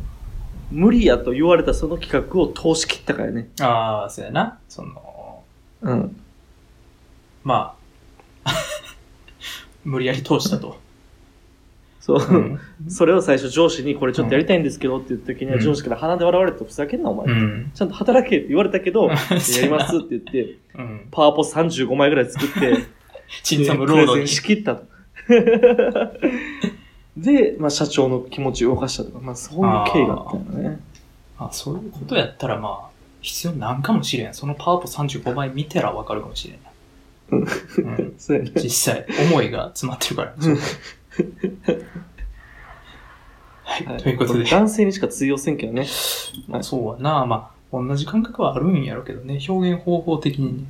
[0.72, 3.50] う、無理やと言われたその企画を通し切ったからね。
[3.62, 4.60] ああ、そうやな。
[4.68, 5.44] その、
[5.82, 6.22] うん。
[7.44, 7.85] まあ、
[9.86, 10.78] 無理やり通したと。
[12.02, 12.20] そう。
[12.20, 12.60] うん。
[12.88, 17.28] それを最初上司にこれちょっとやりたいんですけどって言った時にはうん上司から鼻で笑われてふざけんなお前。
[17.28, 17.72] うん。
[17.74, 19.16] ちゃんと働けって言われたけど、や
[19.64, 21.08] りますって言って、 うん。
[21.12, 22.86] パワポ35枚ぐらい作って、
[23.44, 24.28] チンサムロードにプレゼン。
[24.28, 24.86] しきったと。
[27.18, 30.80] で、まあ社長の気持ちを動かしたとか、まあそういう経緯があったよね。
[31.38, 32.90] あ、そういうことやったらまあ、
[33.22, 34.34] 必要なんかもしれん。
[34.34, 36.70] そのパワポ35枚見たらわかるかもしれんな。
[37.32, 37.46] うん。
[38.18, 38.52] そうやね。
[38.56, 40.36] 実際、思いが詰まってるから。
[40.38, 40.58] うん
[43.68, 44.44] はい、はいということで。
[44.46, 45.88] 男性にしか通用せんけどね。
[46.48, 47.26] まあ、そうはな。
[47.26, 49.40] まあ、同じ感覚はあるんやろうけどね。
[49.48, 50.68] 表現方法的にね。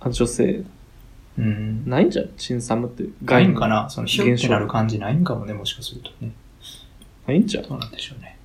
[0.00, 0.64] あ女性、
[1.38, 1.88] うん。
[1.88, 2.28] ないんじゃん？
[2.36, 3.04] チンサムって。
[3.22, 3.90] ないんかな？
[3.90, 6.32] その、ヒュッ現象てなる感じないんかもね、もしかするとね。
[7.26, 8.38] ないんじゃんどうなんでしょうね。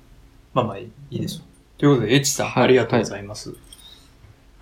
[0.52, 1.44] まあまあ、いいですよ。
[1.78, 3.54] ということで、エチさん、はいありがとうございます。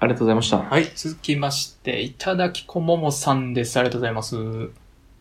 [0.03, 0.57] ありがとうございました。
[0.57, 3.79] はい、続きまして、いただきこももさんです。
[3.79, 4.37] ありがとうございます。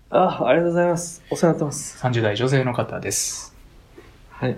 [0.09, 1.21] あ、ありがとうございます。
[1.29, 2.01] お世話になってます。
[2.01, 3.53] 30代女性の方です。
[4.29, 4.55] はい。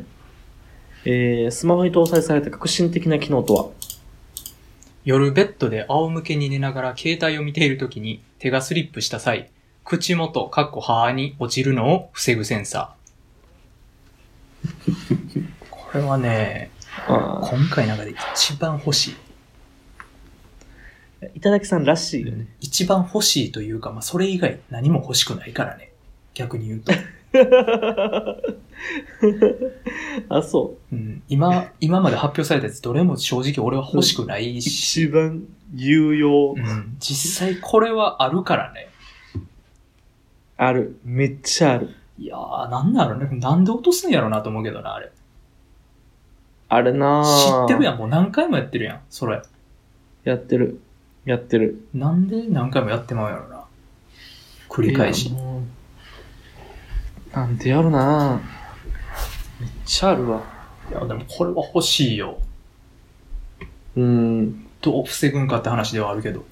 [1.06, 3.70] えー、スマホに搭載された革新的な機能とは？
[5.06, 9.50] 夜ベッドで仰向けに寝ながら携帯を見ているときに手がスリップした際、
[9.84, 15.48] 口元、かっこ歯に落ちるのを防ぐセンサー。
[15.72, 16.70] これはね、
[17.08, 19.16] あ今回の中で一番欲しい。
[21.36, 22.48] いただきさんらしいよね。
[22.60, 25.92] 一番欲しいというか、まあ、それ以外何も欲しくないからね。
[26.34, 26.94] 逆に言うと。
[30.30, 30.96] あ、そう。
[30.96, 35.44] うん、今、今まで発表されたやつどれも正直俺は欲しくないし、一番
[35.76, 36.56] 有用。
[36.58, 38.90] うん、実際これはあるからね。
[40.58, 41.00] ある。
[41.04, 41.96] めっちゃある。
[42.18, 43.30] いやー、なんだろうね。
[43.40, 45.12] なんで落とすんやろうなと思うけどな、あれ。
[46.70, 47.96] あれな知ってるやん。
[47.96, 47.98] ん。
[48.00, 49.02] もう何回もやってるやん。
[49.10, 49.42] それ。
[50.24, 50.82] やってる。
[51.26, 51.88] やってる。
[51.94, 53.64] なんで何回もやってまうやろな。
[54.70, 55.32] 繰り返し
[57.34, 58.42] なんでやろな
[59.60, 60.42] めっちゃあるわ。
[60.90, 62.40] いや、でもこれは欲しいよ。
[63.96, 64.68] うん。
[64.82, 66.46] どう防ぐんかって話ではあるけど。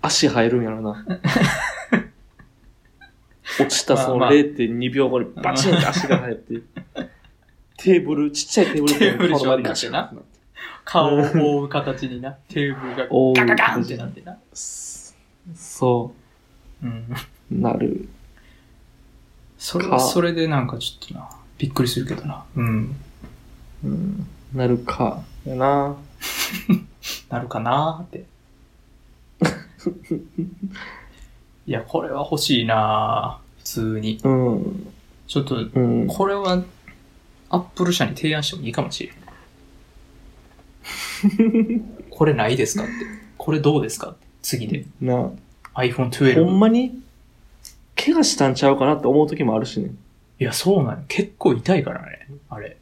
[0.00, 1.04] 足入るんやろな。
[3.58, 6.54] 落ちたそのまあまあ0.2秒後にバチンって足が入って、
[7.78, 10.12] テーブル、ちっちゃいテーブルテーブルの状になってな
[10.86, 12.30] 顔を覆う形にな。
[12.48, 14.38] テーブルが覆うガガガンってなってな。
[14.54, 16.12] そ
[16.82, 17.06] うん。
[17.52, 18.08] う、なる。
[19.58, 21.28] それかそれでなんかちょっとな、
[21.58, 22.44] びっくりするけどな。
[22.54, 22.96] うん。
[23.84, 25.22] うん、なるか。
[25.44, 25.96] やな
[27.30, 28.24] なるかなーって。
[31.66, 34.20] いや、これは欲しいなー普通に。
[34.22, 34.92] うん。
[35.26, 36.06] ちょっと、うん。
[36.06, 36.62] これは、
[37.50, 39.15] アップル社に提案してもいいかもしれん。
[42.10, 42.92] これないですかって。
[43.36, 44.26] これどうですかって。
[44.42, 44.84] 次で。
[45.00, 45.30] な
[45.74, 46.44] iPhone12。
[46.44, 46.98] ほんまに、
[47.96, 49.90] 怪我したんちゃうかなって思う時もあるしね。
[50.38, 51.02] いや、そうなの。
[51.08, 52.28] 結構痛いからね。
[52.48, 52.76] あれ。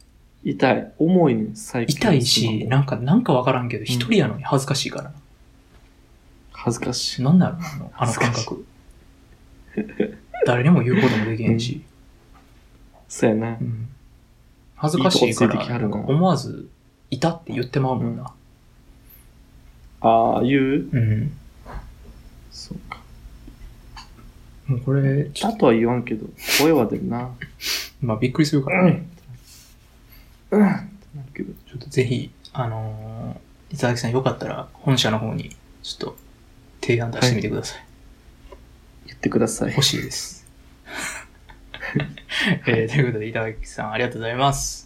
[0.45, 0.93] 痛い。
[0.99, 1.97] 重いね、最近。
[1.97, 5.13] 痛いし、なんか、なんかわからんけど、一人やのに恥ずかしいからな。
[6.53, 7.23] 恥ずかしい。
[7.23, 8.67] なんなのあのあの感覚。
[10.47, 11.83] 誰にも言うこともできへんし。
[13.09, 13.53] そうやなう。
[13.65, 13.89] ん
[14.77, 16.69] 恥ずかしいかいいとこついてきはら、思わず、
[17.15, 18.33] いたって言ってまうもんな。
[20.01, 20.89] ああ、言う？
[20.93, 21.33] うん。
[22.51, 23.01] そうか。
[24.67, 26.27] もうこれ、ちょだとは言わんけど、
[26.59, 27.31] 声は出るな。
[28.01, 28.77] まあびっくりするかうん。
[28.79, 29.07] らね。
[30.51, 30.67] うん。
[30.67, 30.87] って
[31.17, 31.53] なるけど。
[31.53, 35.51] ちょっとぜひ、あのー、伊沢木さんよかったら、本社の方に、
[35.83, 36.17] ちょっと、
[36.81, 37.85] 提案出してみてください。
[39.07, 39.71] 言ってください。
[39.71, 40.47] 欲しいです。
[42.67, 44.84] えー、ということで、伊沢木さん、ありがとうございます。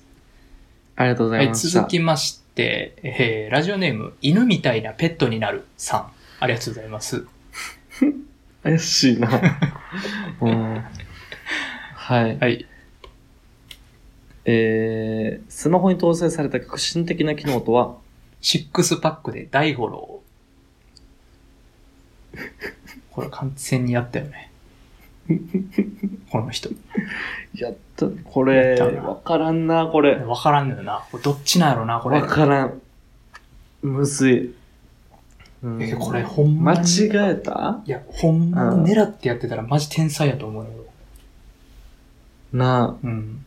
[0.99, 1.69] ありがとうござはいい、ました。
[1.69, 6.13] 続きまして、えー、ラジオネーム、犬みたいなペットになるさん。
[6.41, 7.25] ありがとうございます。
[8.65, 9.31] 怪しいな。
[10.43, 10.85] うん。
[11.95, 12.39] はい。
[12.39, 12.67] はい。
[14.45, 17.97] えー、スマホに搭載された革新的な機能とは、
[18.41, 20.21] シックスパックで大五郎。
[23.13, 24.51] これ完全にやったよね。
[26.31, 26.71] この人。
[27.55, 30.17] やった、これ、わからんな、これ。
[30.17, 31.03] わからんのよな。
[31.23, 32.27] どっちなんやろな、これわ。
[32.27, 32.81] からん。
[33.83, 34.55] むずい。
[35.61, 37.83] うんえこれほんま間に違えた？
[37.85, 40.71] いや、ほんまに狙ってやってたらマジ天才やと思うよ。
[42.53, 43.45] なあ、うん。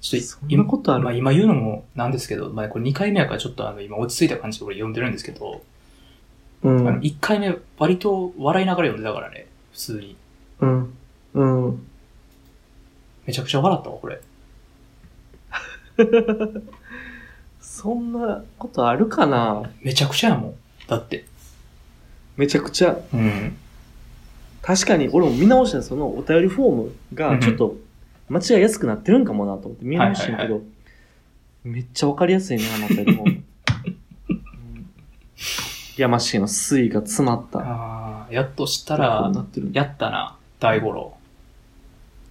[0.00, 1.04] ちょっとそんなことある？
[1.04, 5.62] まあ今言うのもなんですけど、まあこれ2回目やからちょっとあの今落ち着いた感じで俺読んでるんですけど、
[6.62, 6.88] うん。
[6.88, 10.16] あの1回目割と笑いながら読んでたからね、普通に。
[10.60, 10.94] うん。
[11.34, 11.86] うん。
[13.26, 14.20] めちゃくちゃ笑ったわ、これ。
[17.60, 19.70] そんなことあるかな？
[19.82, 20.54] めちゃくちゃやもん。
[20.88, 21.24] だって。
[22.36, 22.96] めちゃくちゃ。
[23.12, 23.56] うん。
[24.62, 27.76] 確かに俺も見直したそのお便りフォームがちょっと
[28.28, 30.62] 間違いやすくなってるんかもなと思って見直したんやけど、はい
[31.64, 33.42] めっちゃわかりやすいね、あのお便りフォーム。
[34.30, 34.86] うん
[35.96, 37.60] 山氏の水が詰まった。
[37.60, 41.14] ああ、やっとしたこらう、なってるやったな、大五郎。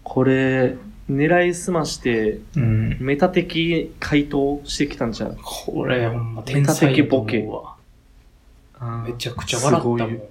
[0.03, 0.75] これ、
[1.09, 2.97] 狙いすまして、うん。
[2.99, 5.37] メタ的回答してきたんじゃん。
[5.41, 9.03] これ、ほんま天才やと思うわ。
[9.05, 10.21] めちゃくちゃ笑ったもん。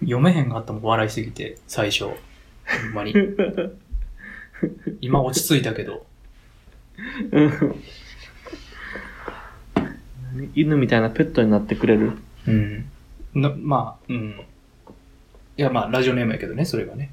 [0.00, 2.04] 読めへんかったもん、笑いすぎて、最初。
[2.04, 2.10] ほ
[2.90, 3.14] んまに。
[5.00, 6.04] 今落ち着いたけど。
[7.32, 7.82] うん
[10.54, 12.12] 犬みたいなペットになってくれる？
[12.46, 12.84] うん。
[13.34, 14.40] なまあ、うん。
[15.56, 17.10] いや、まあ、ラジオネームやけどね、それがね。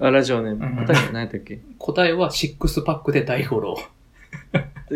[0.00, 0.66] あ、ラジオネーム。
[0.66, 1.60] うん答え何やったっけ？
[1.78, 3.76] 答えはシックスパックで大五郎。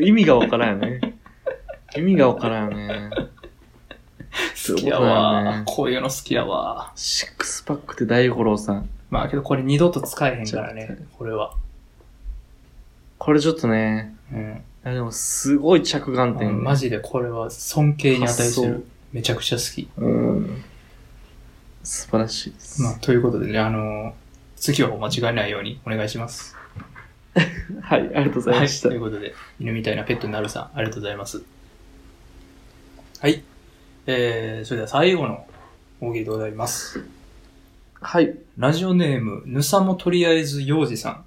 [0.01, 1.01] 意味がわからんよね。
[1.97, 3.11] 意味がわからんよね。
[4.67, 5.63] 好きやわ。
[5.67, 6.93] こういうの好きやわ。
[6.97, 8.89] シックスパックって大五郎さん。
[9.11, 11.55] まあ、けどこれ二度と使えへんからね、これは。
[13.19, 14.65] これちょっとね、うん。
[14.85, 18.87] いやでもすごい着眼点、マジでこれは尊敬に値す発る。
[19.13, 19.89] めちゃくちゃ好き。
[19.99, 20.65] うん。
[21.83, 22.81] 素晴らしいです。
[22.81, 24.15] まあ、ということでね、あの
[24.63, 26.57] 次はお間違いないようにお願いします。
[27.83, 28.91] はい、ありがとうございました。
[28.91, 31.43] ということで、犬みたいなペットになるさん、ありがとうございます。
[33.19, 33.43] はい。
[34.07, 35.49] えー、それでは最後の
[36.01, 37.05] 大喜利でございます。
[38.01, 38.39] はい。
[38.57, 41.25] ラジオネーム、ぬさもとりあえず幼児さん。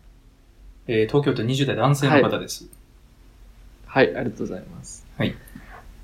[0.87, 2.69] えー、東京都20代男性の方です。
[3.85, 5.05] はい、ありがとうございます。
[5.17, 5.35] はい。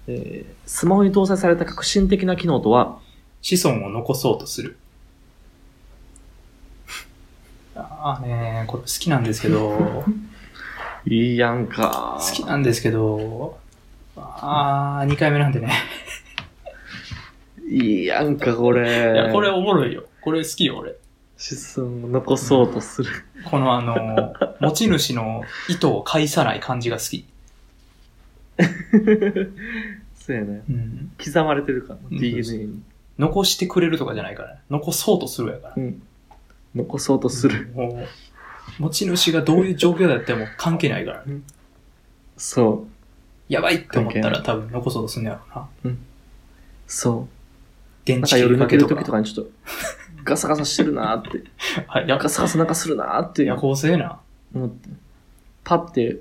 [0.07, 2.99] えー、スマホに搭載された革新的な機能とは、
[3.41, 4.75] 子孫を残そうとする。
[8.03, 10.03] ああねこれ好きなんですけど、
[11.05, 12.17] いいやんか。
[12.19, 13.59] 好きなんですけど、
[14.15, 15.71] ああ、2回目なんでね。
[17.69, 19.13] いいやんか、これ。
[19.13, 20.05] いや、これおもろいよ。
[20.21, 20.95] これ好きよ、俺。
[21.37, 23.09] 子孫を残そうとする。
[23.45, 27.25] このあの、持ち主の意図を介さない感じが好き。
[30.15, 30.63] そうやね。
[30.69, 31.11] うん。
[31.23, 32.81] 刻まれてるから、うん DNA に。
[33.17, 34.61] 残してくれるとかじゃないからね。
[34.69, 35.73] 残そうとするやから。
[35.77, 36.01] うん。
[36.75, 37.71] 残そうとする。
[37.73, 38.05] も
[38.79, 41.41] う、持ち主がどういう状況だっても関係ないからね。
[42.37, 42.85] そ
[43.49, 43.53] う。
[43.53, 45.95] やばいって思ったら多分残そうとすんねやろな。
[46.87, 47.27] そう。
[48.05, 48.95] 電池なんか夜寝てるとか。
[48.95, 49.51] 時とかにちょっと、
[50.23, 51.43] ガサガサしてるなーって。
[51.87, 54.19] はい、やガサガサなんかするなーって夜行性な。
[54.53, 54.89] 思って。
[55.63, 56.17] パって、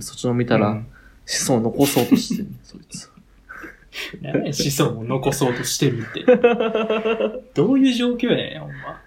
[0.00, 0.86] そっちの見たら、うん
[1.26, 3.10] 子孫を残そうとしてる、 そいつ。
[4.20, 6.24] 何や子孫を残そうとしてるって。
[7.54, 9.00] どういう状況やねん、ほんま。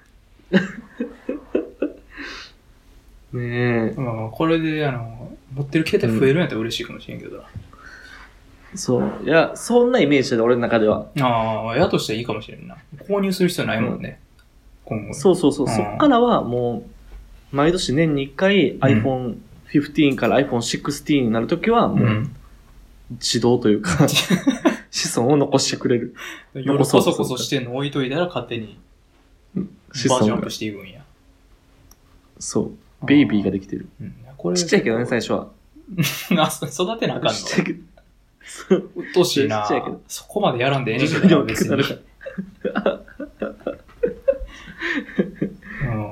[3.33, 3.93] ねえ。
[3.97, 7.43] まあ、これで、あの、持ってる携帯増えるんやったら嬉しいかもしれんけどな。
[8.75, 9.11] そう。
[9.23, 11.07] いや、そんなイメージで、俺の中では。
[11.19, 12.77] ああ、やとしてはいいかもしれんな。
[12.99, 14.19] 購入する必要ないもんね。
[14.85, 15.13] 今後。
[15.13, 15.67] そうそうそう。
[15.67, 16.83] うんそっからはも
[17.53, 22.35] う、毎年年に1回 iPhone15 から iPhone16 になるときは、もう、うん。
[23.11, 24.05] 自動というか、
[24.91, 26.13] 子孫を残してくれる。
[26.53, 28.77] 夜こそこそしてんの置いといたら勝手に
[29.55, 30.49] 子孫がバージョンアップ。
[30.49, 31.03] していくんや。
[32.39, 33.05] そう。
[33.05, 33.87] ベイビーができてる。
[34.01, 34.15] うん。
[34.37, 35.49] これちっちゃいけどね、最初は。
[36.37, 37.79] あ、そ育てなあかんちっちゃいけど。
[38.45, 38.79] そう。
[38.79, 41.69] っとうしいなちっちゃいけどそこまでやらんでええねんけどな、別に。
[41.69, 42.01] に大きくなる
[42.73, 43.01] から。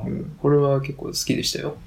[0.05, 0.35] うん。
[0.37, 1.77] これは結構好きでしたよ。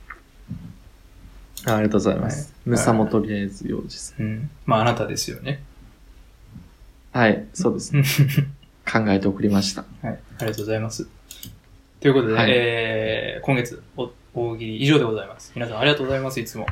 [1.66, 2.52] あありがとうございます。
[2.52, 4.50] はいぬさもとりあえず幼児さうん。
[4.66, 5.62] まあ、あなたですよね。
[7.14, 7.18] ん。
[7.18, 7.96] はい、そうです。
[7.96, 8.04] はい。
[9.04, 9.84] 考えて送りました。
[10.02, 11.08] ありがとうございます。
[12.00, 15.50] ということで、はいえー、今月、お大喜利以上でございます。
[15.56, 16.64] 皆さんありがとうございます、いつも。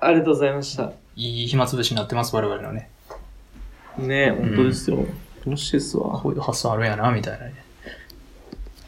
[0.00, 0.92] ありがとうございました。
[1.16, 2.88] いい暇つぶしになってます、我々のね。
[3.98, 5.06] ねえ、本当ですよ。
[5.44, 6.18] 楽しいですわ。
[6.18, 7.54] こういう発想あるんやな、みたいなね。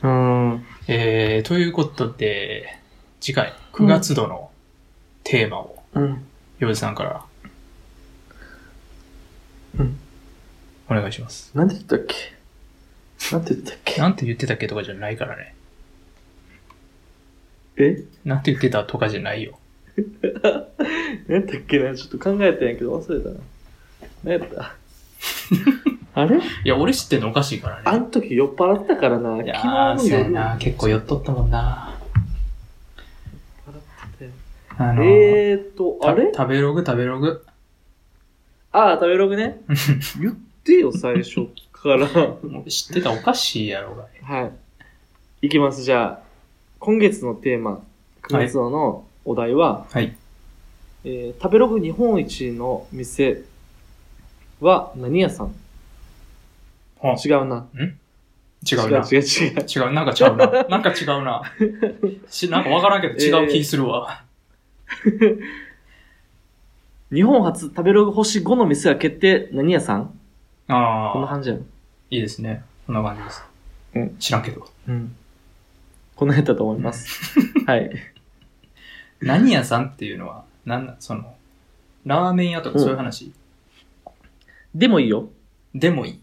[0.03, 0.67] うん。
[0.89, 2.79] えー、ということで、
[3.21, 4.51] 次回、9月度の
[5.25, 6.25] テーマを、うん。
[6.59, 7.23] ヨウジさんから、
[9.79, 9.99] うん。
[10.89, 11.51] お願いします。
[11.55, 12.15] なんて言ったっけ？
[13.31, 14.01] なんて言ったっけ？
[14.01, 15.55] なんて言ってたっけとかじゃないからね。
[17.77, 18.03] え？
[18.25, 19.59] なんて言ってたとかじゃないよ。
[21.29, 21.95] なんだっけな？
[21.95, 23.37] ちょっと考えたんやけど忘れたな。
[24.25, 24.75] 何やった？
[26.21, 26.39] あれ？
[26.39, 27.83] いや、俺知ってんのおかしいからね。
[27.85, 29.43] あん時酔っ払ってたからな。
[29.43, 29.99] いやー。
[29.99, 30.57] そうやな。
[30.59, 31.93] 結構酔っとったもんな。
[34.79, 36.33] あの、えーと、たあれ？
[36.35, 37.45] 食べログ食べログ。
[38.73, 39.61] ああ、食べログね。
[40.21, 42.07] 言ってよ、最初から。
[42.69, 44.07] 知ってたらおかしいやろが。
[44.23, 44.51] は
[45.43, 45.47] い。
[45.47, 46.26] いきます、じゃあ。
[46.79, 47.83] 今月のテーマ、
[48.23, 50.15] 9月号のお題は、はい。
[51.05, 53.43] えー食べログ日本一の店
[54.61, 55.55] は何屋さん？
[57.03, 57.67] あ違うな。
[58.69, 58.99] 違うな。
[58.99, 59.67] 違う違う違う。
[59.67, 60.65] 違う、なんか違うな。
[60.69, 61.43] なんか違うな。
[62.29, 64.25] しなんかわからんけど違う気するわ。
[67.13, 70.11] 日本初食べログ星5の店が決定何屋さん？
[70.69, 71.63] ああ、こんな感じやろ。
[72.11, 72.65] いいですね。
[72.87, 73.45] こんな感じです。
[73.95, 74.67] うん知らんけど。
[74.89, 75.15] うん。
[76.17, 77.39] この辺だと思います。
[77.67, 77.91] はい。
[79.21, 81.37] 何屋さんっていうのは、なんだ、その、
[82.05, 83.33] ラーメン屋とかそういう話、
[84.75, 85.29] でもいいよ。
[85.75, 86.21] でもいい。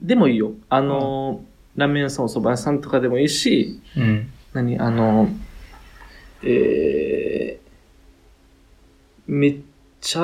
[0.00, 0.52] でもいいよ。
[0.68, 4.30] あのー、ラーメン屋さん、お蕎麦屋さんとかでもいいし、うん。
[4.52, 4.78] 何？
[4.78, 5.28] あの、
[6.42, 9.56] えー、めっ
[10.00, 10.20] ちゃ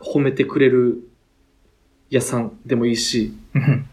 [0.00, 1.08] 褒めてくれる
[2.08, 3.86] 屋さんでもいいし、うん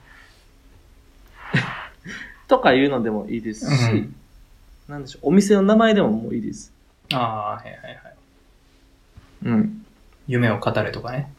[2.47, 4.15] とかいうのでもいいですし、うん
[4.87, 6.71] なんでしょう、お店の名前でももういいです。
[7.13, 8.15] ああ、はいはいはい。
[9.43, 9.85] うん。
[10.27, 11.31] 夢を語れとかね。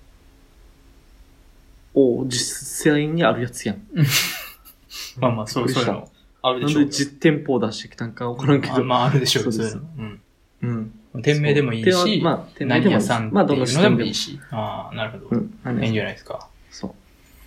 [1.94, 3.82] お実際にあるやつやん。
[5.18, 6.10] まあまあ、そう、そういうの
[6.42, 8.76] あるなでしょうんで実店舗を出してきたんかわからんけど。
[8.76, 10.18] あまあ、あるでしょうそうですそういうの。
[10.62, 10.92] うん。
[11.14, 11.22] うん。
[11.22, 14.38] 店名でもいいし、まあ、店名でもいいしまあ、どのでももいいし。
[14.50, 15.40] ああ、なるほど。
[15.40, 15.58] うん。
[15.64, 16.48] 何いいんじ屋ゃないですか。
[16.70, 16.94] そう。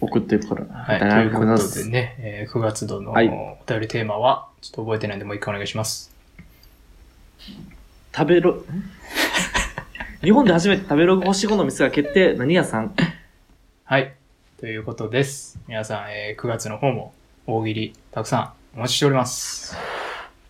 [0.02, 0.66] 送ってるから。
[0.66, 1.00] はい。
[1.00, 6.12] ということでね、えー9月度のおはい便りテーマは、ちょっと覚えてないんでもう一回お願いします。
[8.16, 8.58] 食べろ、
[10.22, 12.34] 日本で初めて食べログ星5の店が決定。
[12.34, 12.94] 何屋さん？
[13.86, 14.14] はい。
[14.60, 15.60] ということです。
[15.68, 17.14] 皆さん、えー9月の方も
[17.48, 19.76] 大喜利たくさんお待ちしております。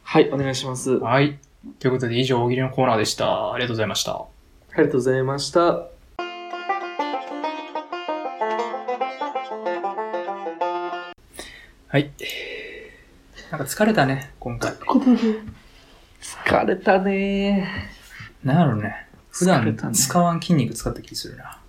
[0.04, 0.96] はい、お願いします。
[1.02, 1.38] あはい。
[1.80, 3.54] ということで以上大喜利のコーナーでした。
[3.54, 4.26] ありがとうございました。
[4.76, 5.86] りがとうございました。
[11.92, 12.10] はい。
[13.52, 14.72] なんか疲れたね、今回。
[16.22, 17.68] 疲れたね
[18.46, 19.10] なんやろね。
[19.30, 21.60] 普段使わん筋肉使った気するな。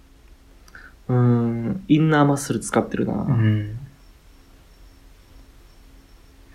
[1.08, 3.14] うーん、インナーマッスル使ってるな。
[3.14, 3.76] うん。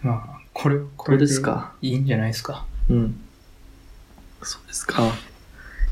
[0.01, 1.73] まあ、これ、これですか？
[1.81, 2.65] いいんじゃないですか。
[2.89, 3.19] うん。
[4.43, 5.11] そうですか。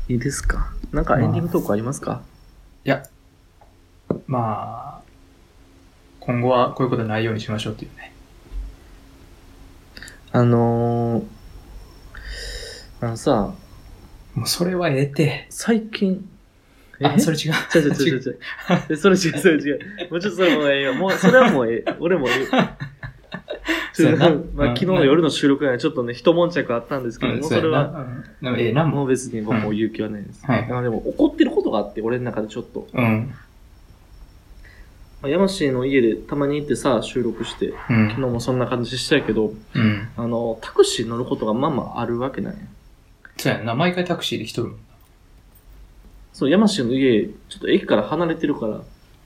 [0.08, 0.72] いいですか？
[0.92, 2.22] なんかエンディングトークありますか、
[2.86, 3.02] いや、
[4.26, 5.05] まあ、
[6.26, 8.12] 今後はこういうことないようにしましょうっていうね。
[10.32, 11.24] あのー、
[13.00, 13.54] あのさ、
[14.34, 15.46] もうそれはええて。
[15.50, 16.28] 最近、
[17.00, 17.52] あ、それ違う。
[17.74, 18.38] 違う違う違う違う。
[18.90, 19.80] えそれ違う、それ違う。
[20.10, 20.94] もうちょっとそれもうええよ。
[20.94, 21.94] もう、それはもうええ。
[22.00, 22.96] 俺もええ。
[23.92, 28.06] そうやなまあ、昨日の夜の収録はちょっとね、一悶着あったんですけど、うんもうそれは、
[28.58, 30.44] ええな、ももう別に僕もう勇気はないです。
[30.44, 32.86] はいあでも怒ってることがあって、俺の中でちょっと。
[32.92, 33.00] う。
[33.00, 33.34] うん。
[35.22, 38.20] まあ、山氏の家でたまに行ってさ、収録して、うん昨日。
[38.20, 40.08] もそんな感じしたけど、うん。
[40.16, 42.58] あの、タクシー乗ることがまあまああるわけなんや。
[43.38, 43.74] そうやんな。
[43.74, 44.76] 毎回タクシーで一人もん
[46.32, 48.82] そう、山氏の家、ちょっと駅から離れてるから、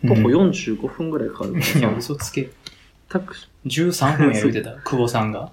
[0.09, 2.51] 徒歩うん45分ぐらいかかるから いや、さ、嘘つけ。
[3.09, 5.51] タクシ13分や言うてた、久保さんが。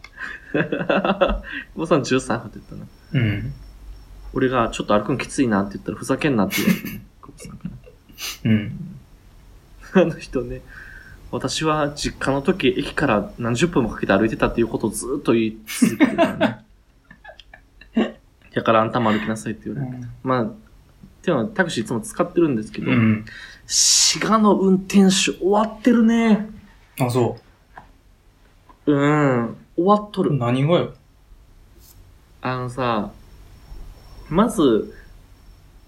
[0.53, 1.43] ー、 久
[1.75, 2.81] 保さん13分って言っ
[3.11, 3.21] たな。
[3.21, 3.53] うん。
[4.33, 7.69] 俺がちょっと歩くのきついなって言ったらふざけんなって言われてね、久保さんか
[8.43, 8.51] ら。
[8.51, 8.96] うん。
[10.01, 10.61] あの人ね、
[11.31, 16.63] 私は実家の時、駅から何十分もかけて歩いてたっていうことをずっと言い続けてるから
[17.95, 18.19] ね。
[18.53, 20.07] だからあんたも歩きなさいって言われて。
[20.23, 20.53] まあ、っ
[21.21, 23.25] ていうのはタクシーいつも使ってるんですけど、うん。
[23.65, 26.47] 滋賀の運転手終わってるね。
[26.99, 27.37] あ、そ
[28.85, 30.29] うん、終わっとう。
[30.29, 30.37] る。
[30.37, 30.93] 何がよ。
[32.41, 33.11] あのさ、
[34.29, 34.93] まず、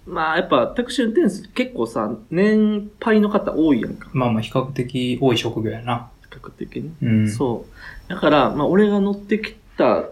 [0.06, 4.08] まあやっぱタクシー運転手結構さ、年配の方多いやんか。
[4.12, 6.10] まあまあ、比較的多い職業やな。
[6.30, 6.92] 比較的に。
[7.02, 7.30] うん。
[7.30, 7.66] そ
[8.08, 8.08] う。
[8.10, 10.04] だから、まあ、俺が乗ってきた、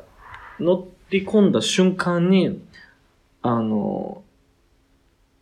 [0.60, 2.60] 乗り込んだ瞬間に、
[3.42, 4.22] あの、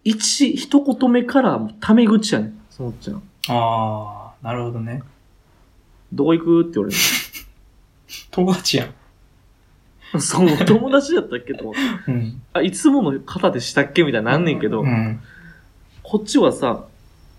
[0.04, 2.60] 一、一言目からもうタメ口やねん。
[2.70, 3.22] そのちゃん。
[3.48, 5.02] ああ、なるほどね。
[6.12, 6.60] どこ行く？
[6.62, 6.94] って言われ
[8.30, 8.94] 友達 やん。
[10.14, 10.20] る。
[10.20, 12.12] そう、友達だったっけと思って。
[12.12, 12.42] うん。
[12.52, 15.20] あ、いつもの方でしたっけみたいななんねんけど、うん。
[16.02, 16.84] こっちはさ、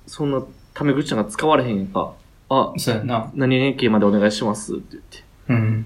[0.05, 2.13] そんなタメ口なんか使われへんやんか。
[2.49, 3.31] あ、そうやな。
[3.33, 5.23] 何々系までお願いしますって言って。
[5.49, 5.85] うん。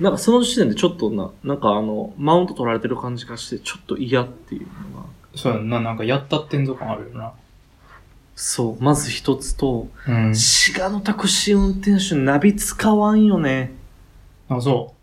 [0.00, 5.06] なんかその時点でちょっとな、なんかあの、マウント取られてる感じがして、ちょっと嫌っていうのが。
[5.34, 5.80] そうやんな。
[5.80, 7.32] なんかやったってんぞ感あるよな。
[8.36, 10.34] そう、まず一つと、うん。
[10.34, 13.74] 滋賀のタクシー運転手ナビ使わんよね。
[14.48, 14.94] あ、そ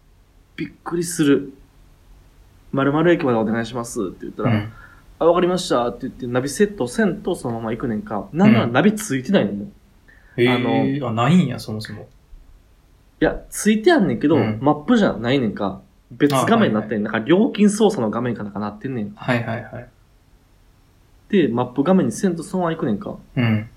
[0.56, 1.54] びっくりする。
[2.72, 4.74] 〇〇駅までお願いしますって言ったら、うん。
[5.20, 8.28] あ、わかりましたって言って、ナビセットせんとそのまま行くねんか。
[8.34, 9.72] なんならうんナビついてないのも。
[10.38, 12.08] いえあのー、あ、ないんや、そもそも。
[13.20, 15.82] や、ついてやんねんけど、うんマップじゃないねんか。
[16.12, 19.14] 別画面になってん、なんか料金操作の画面かなんかなってんねん。
[19.16, 19.90] はいはいはい。
[21.30, 23.18] で、マップ画面にせんとそのまま行くねんか。
[23.36, 23.70] うん。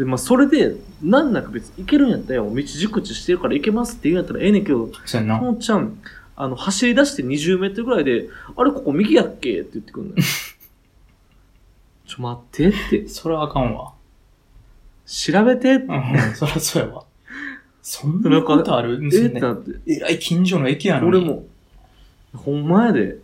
[0.00, 5.38] で、まあ、それで、なんなく別に行けるんやったらよ、道熟知してるから行けますって言うんやったらええねんけど、そうやな。
[5.38, 6.00] ともちゃん、
[6.36, 10.22] あの、走り出して20メートルぐらいで、あれ、ここ右やっけって言ってくんのよ。
[12.08, 13.08] ちょ、待ってって。
[13.08, 13.92] それはあかんわ。
[15.04, 15.84] 調べてって。
[15.84, 17.04] うん、そりゃそうやわ。
[17.82, 19.28] そんなことあるんえですね。
[19.28, 19.72] ってなって。
[19.86, 21.18] えらい近所の駅やのに。
[21.18, 21.20] 俺。
[21.20, 21.44] も、
[22.34, 23.18] ほんまやで、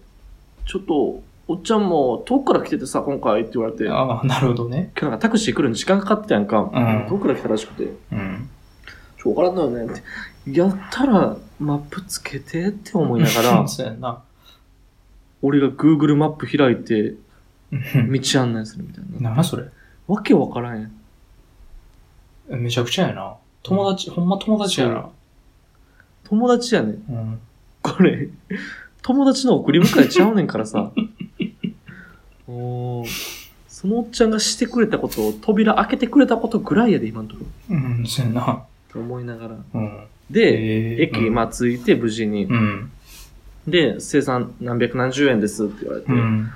[0.66, 4.90] ちょっと、おっちゃんも遠くから来ててさ、今回って言われて、今ああ、なるほどね。
[4.96, 6.60] 日なんかタクシー来るのに時間かかってたやんか。
[6.62, 8.48] ん遠くから来たらしくて、うん。
[9.22, 9.96] ちょ、わからんのよねっ
[10.44, 10.58] て。
[10.58, 14.22] やったら、マップつけてって思いながら、 そうやんな。
[15.42, 17.14] 俺が Google マップ開いて、
[17.72, 19.30] うん道案内するみたいな。
[19.30, 19.64] ななそれ？
[20.08, 20.88] わけわからんや
[22.56, 22.60] ん。
[22.60, 23.34] めちゃくちゃやな。
[23.62, 25.08] 友達、ほんま友達やな。
[26.24, 26.92] 友達やねん。
[26.92, 27.40] うん。
[27.82, 28.28] これ、
[29.02, 30.90] 友達の送り迎えちゃうねんからさ。
[32.46, 37.76] そのおっちゃんがしてくれたことを、扉開けてくれたことぐらいやで、今のところ。
[37.76, 38.64] うん、そうやな。
[38.92, 39.56] と思いながら。
[39.74, 40.06] うん。
[40.30, 42.44] で、えー駅、まあ、着いて無事に。
[42.44, 42.90] うん。
[43.66, 46.12] で、精算何百何十円ですって言われて。
[46.12, 46.50] うん。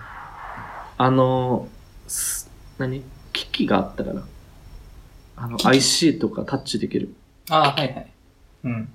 [0.97, 1.69] あの、
[2.07, 3.03] す何？
[3.33, 4.23] 機器があったから。
[5.37, 7.15] あの、IC とかタッチできる。
[7.49, 8.07] ああ、はいはい。
[8.65, 8.93] うん。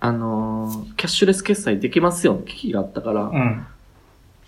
[0.00, 3.22] あのー、キャッシュレス決済できますよ、機器があったから。
[3.24, 3.66] うん。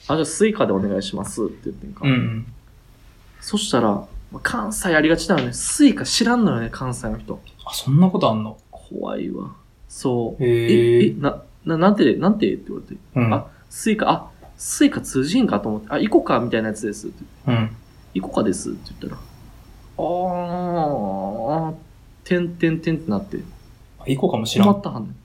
[0.08, 2.00] あ、じゃあ Suica でお願いしますって言ってんか。
[2.04, 2.46] うん。
[3.40, 5.52] そしたら、まあ関西ありがちだよね。
[5.52, 7.40] スイカ知らんのよね、関西の人。
[7.64, 8.58] あ、そんなことあんの？
[8.70, 9.54] 怖いわ。
[9.88, 10.44] そう。
[10.44, 13.00] へえ、ええ、な、な、なんて、なんてって言われて。
[13.16, 13.34] うん。
[13.34, 17.24] あ、スイカ、あ、スイカ通じんかと思って、あ、イコカ、みたいなやつですって。
[17.48, 17.70] うん。
[18.14, 19.22] イコカですって言ったら、
[19.98, 21.74] あー、
[22.24, 23.38] てんてんてんってなって、
[23.98, 24.68] あイコカもしらん。
[24.68, 25.16] 困ったはんねん。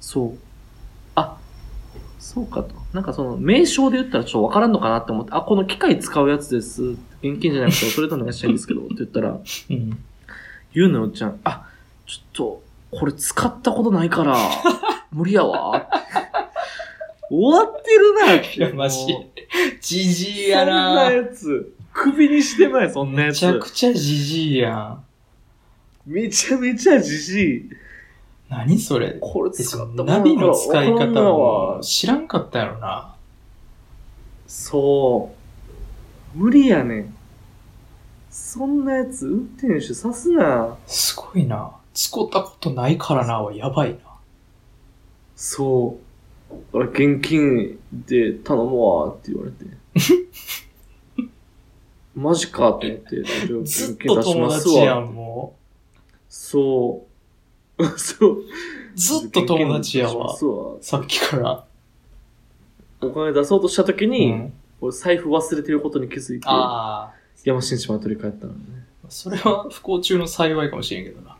[0.00, 0.38] そう。
[1.14, 1.36] あ、
[2.18, 2.74] そうかと。
[2.96, 6.82] なんかその、名称で言ったらちょっとわからんのかなって思って、あ、この機械使うやつです。
[6.82, 9.98] 現金じゃなくて、それとお願いしたいんですけど、 って言ったら、うん。
[10.74, 11.66] 言うのよっちゃん、あ、
[12.06, 14.34] ちょっと、これ使ったことないから、
[15.12, 15.88] 無理やわ。
[17.28, 18.96] 終わってるな、いや、マジ。
[19.82, 21.74] じじいそやんななやつ。
[21.92, 23.44] 首にしてまえ、そんなやつ。
[23.44, 25.04] めちゃくちゃじじいやん。
[26.06, 27.70] めちゃめちゃじじい。
[28.48, 29.18] 何それ？
[29.20, 33.16] これ使ったナビの使い方わからんわも知らんかったやろな。
[34.46, 35.30] そ
[36.34, 36.38] う。
[36.38, 37.14] 無理やねん。
[38.30, 40.76] そんなやつ運転手さすな。
[40.86, 41.72] すごいな。
[41.94, 43.98] 使ったことないからなはやばいな。
[45.34, 45.98] そ
[46.50, 46.54] う。
[46.72, 49.64] 俺現金で頼むわって言われて。
[52.14, 53.02] マジかって。
[53.64, 55.56] ずっと友達やん、も
[56.28, 57.15] そう。
[57.96, 58.30] そう。
[58.40, 58.44] う。
[58.94, 60.36] ずっと友達やわ現金出しま。
[60.36, 61.64] すわさっきから。
[63.02, 67.12] お金出そうとした時に、うん俺財布忘れてることに気づいて、ああ。
[67.44, 68.58] 山新地まで取り帰ったのね。
[69.08, 71.34] それは不幸中の幸いかもしれんけどな。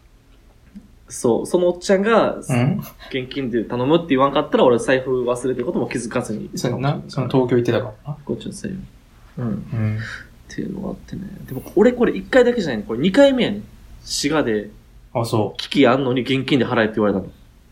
[1.11, 2.81] そう、そのおっちゃんが、うん
[3.11, 6.49] 現金で頼むって言わんかったら、俺財布忘れてることも気づかずに。
[6.55, 7.03] そうやな。
[7.09, 8.17] その東京行ってたからな。
[8.25, 8.79] こっちのせいよ。
[9.39, 9.49] うん。
[9.49, 9.99] っうん。
[10.49, 11.23] ていうのがあってね。
[11.47, 12.85] でも、俺これ1回だけじゃないね。
[12.89, 13.65] これ2回目やねん。
[14.03, 14.71] 滋賀で、
[15.21, 15.57] あ、そう。
[15.57, 17.27] 機器あんのに現金で払えって言われたの。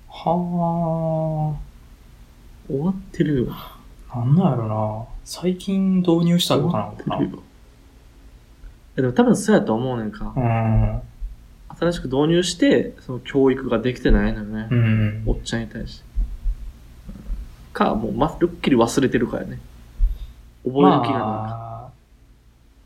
[0.08, 1.56] は
[2.68, 3.48] 終わってるよ。
[3.50, 3.78] あ。
[4.14, 5.04] なんなんやろな。
[5.24, 7.42] 最近導入したのかな終わ
[8.96, 10.32] でも多分そうやと思うねんか。
[10.36, 11.02] うん。
[11.76, 14.68] 新しく導入して、その教育ができてないのよね。
[14.70, 15.32] うんお。
[15.32, 16.04] っちゃんに対して。
[17.72, 19.58] か、もうまるっきり忘れてるかやね。
[20.64, 21.12] 覚える気がないか。
[21.12, 21.90] まあ、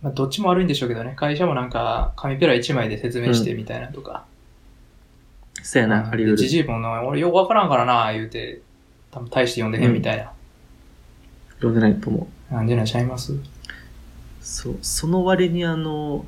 [0.03, 1.13] まあ、どっちも悪いんでしょうけどね。
[1.15, 4.25] 会社もなんか、紙ペラ1枚で説明してみたいなとか。
[5.63, 6.37] そうやな、あり得る。
[6.37, 8.63] でじじいもな俺よくわからんからな、言うて、
[9.11, 10.33] 多分大して読んでへんみたいな。
[11.57, 12.55] 読んでないと思う。
[12.55, 13.35] なんでなちゃいます？
[14.41, 16.25] そう、その割にあの、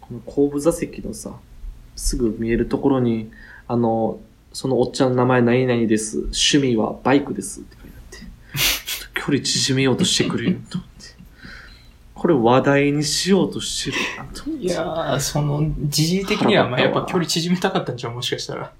[0.00, 1.32] この後部座席のさ、
[1.96, 3.30] すぐ見えるところに、
[3.66, 4.20] あの、
[4.52, 6.18] そのおっちゃんの名前何々です。
[6.18, 8.26] 趣味はバイクですって書いてあって、
[8.86, 10.58] ちょっと距離縮めようとしてくるよ。
[12.18, 14.64] これ話題にしようとしてるな、と思って。
[14.66, 18.72] いやー、その、時事的には、まあやっぱ距離縮めたかったんちゃうもしかしたら。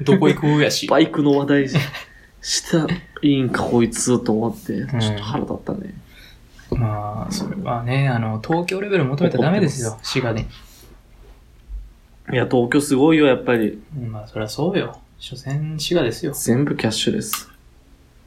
[0.00, 0.86] どこ行くやし。
[0.86, 1.68] バイクの話題
[2.40, 2.86] した
[3.20, 5.94] いいんか、こいつ、と思って、ちょっと腹立ったね。
[6.70, 10.46] まあ、それはね、あの、東京レベル求めたらダメですよ、滋賀で。
[12.32, 13.82] いや、東京すごいよ、やっぱり。
[14.10, 14.98] まあ、そりゃそうよ。
[15.18, 16.32] 所詮滋賀ですよ。
[16.32, 17.50] 全部キャッシュレス。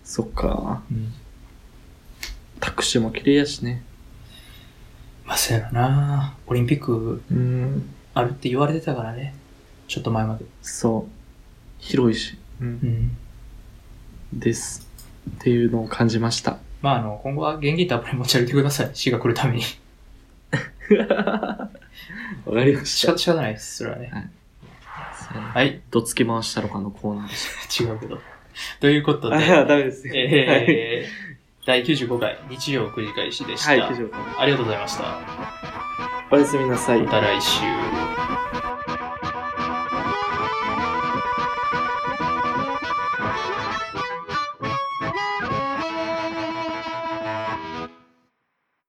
[0.04, 0.84] そっか。
[0.92, 1.14] うん。
[2.62, 3.84] タクシーも綺麗やしね。
[5.26, 7.94] まあ、そうやろなオリンピックうん。
[8.14, 9.34] あるって言われてたからね。
[9.88, 10.46] ちょっと前まで。
[10.62, 11.12] そう。
[11.80, 12.38] 広いし。
[12.62, 12.64] う。
[12.64, 13.18] うんん。
[14.34, 14.88] です。
[15.30, 16.60] っていうのを感じました。
[16.82, 18.92] まあ、あの、今後は現金たっぷり持ち歩いてください。
[18.94, 19.64] 死が来るために。
[22.46, 23.78] わかりま仕方、仕方ないです。
[23.78, 24.12] それはね。
[24.12, 25.82] ははい。
[25.92, 27.36] どつき回したろかのコーナーで
[27.70, 28.20] し 違うけど。
[28.80, 29.38] ということた。
[29.38, 30.14] で、あ、ダメですよ。
[30.16, 31.31] えー、
[31.66, 33.70] 第95回日曜繰り返しでした。
[33.72, 34.10] はい、はい、以上。
[34.40, 35.20] ありがとうございました。
[36.32, 37.12] おやすみなさいま。
[37.12, 38.21] た来週。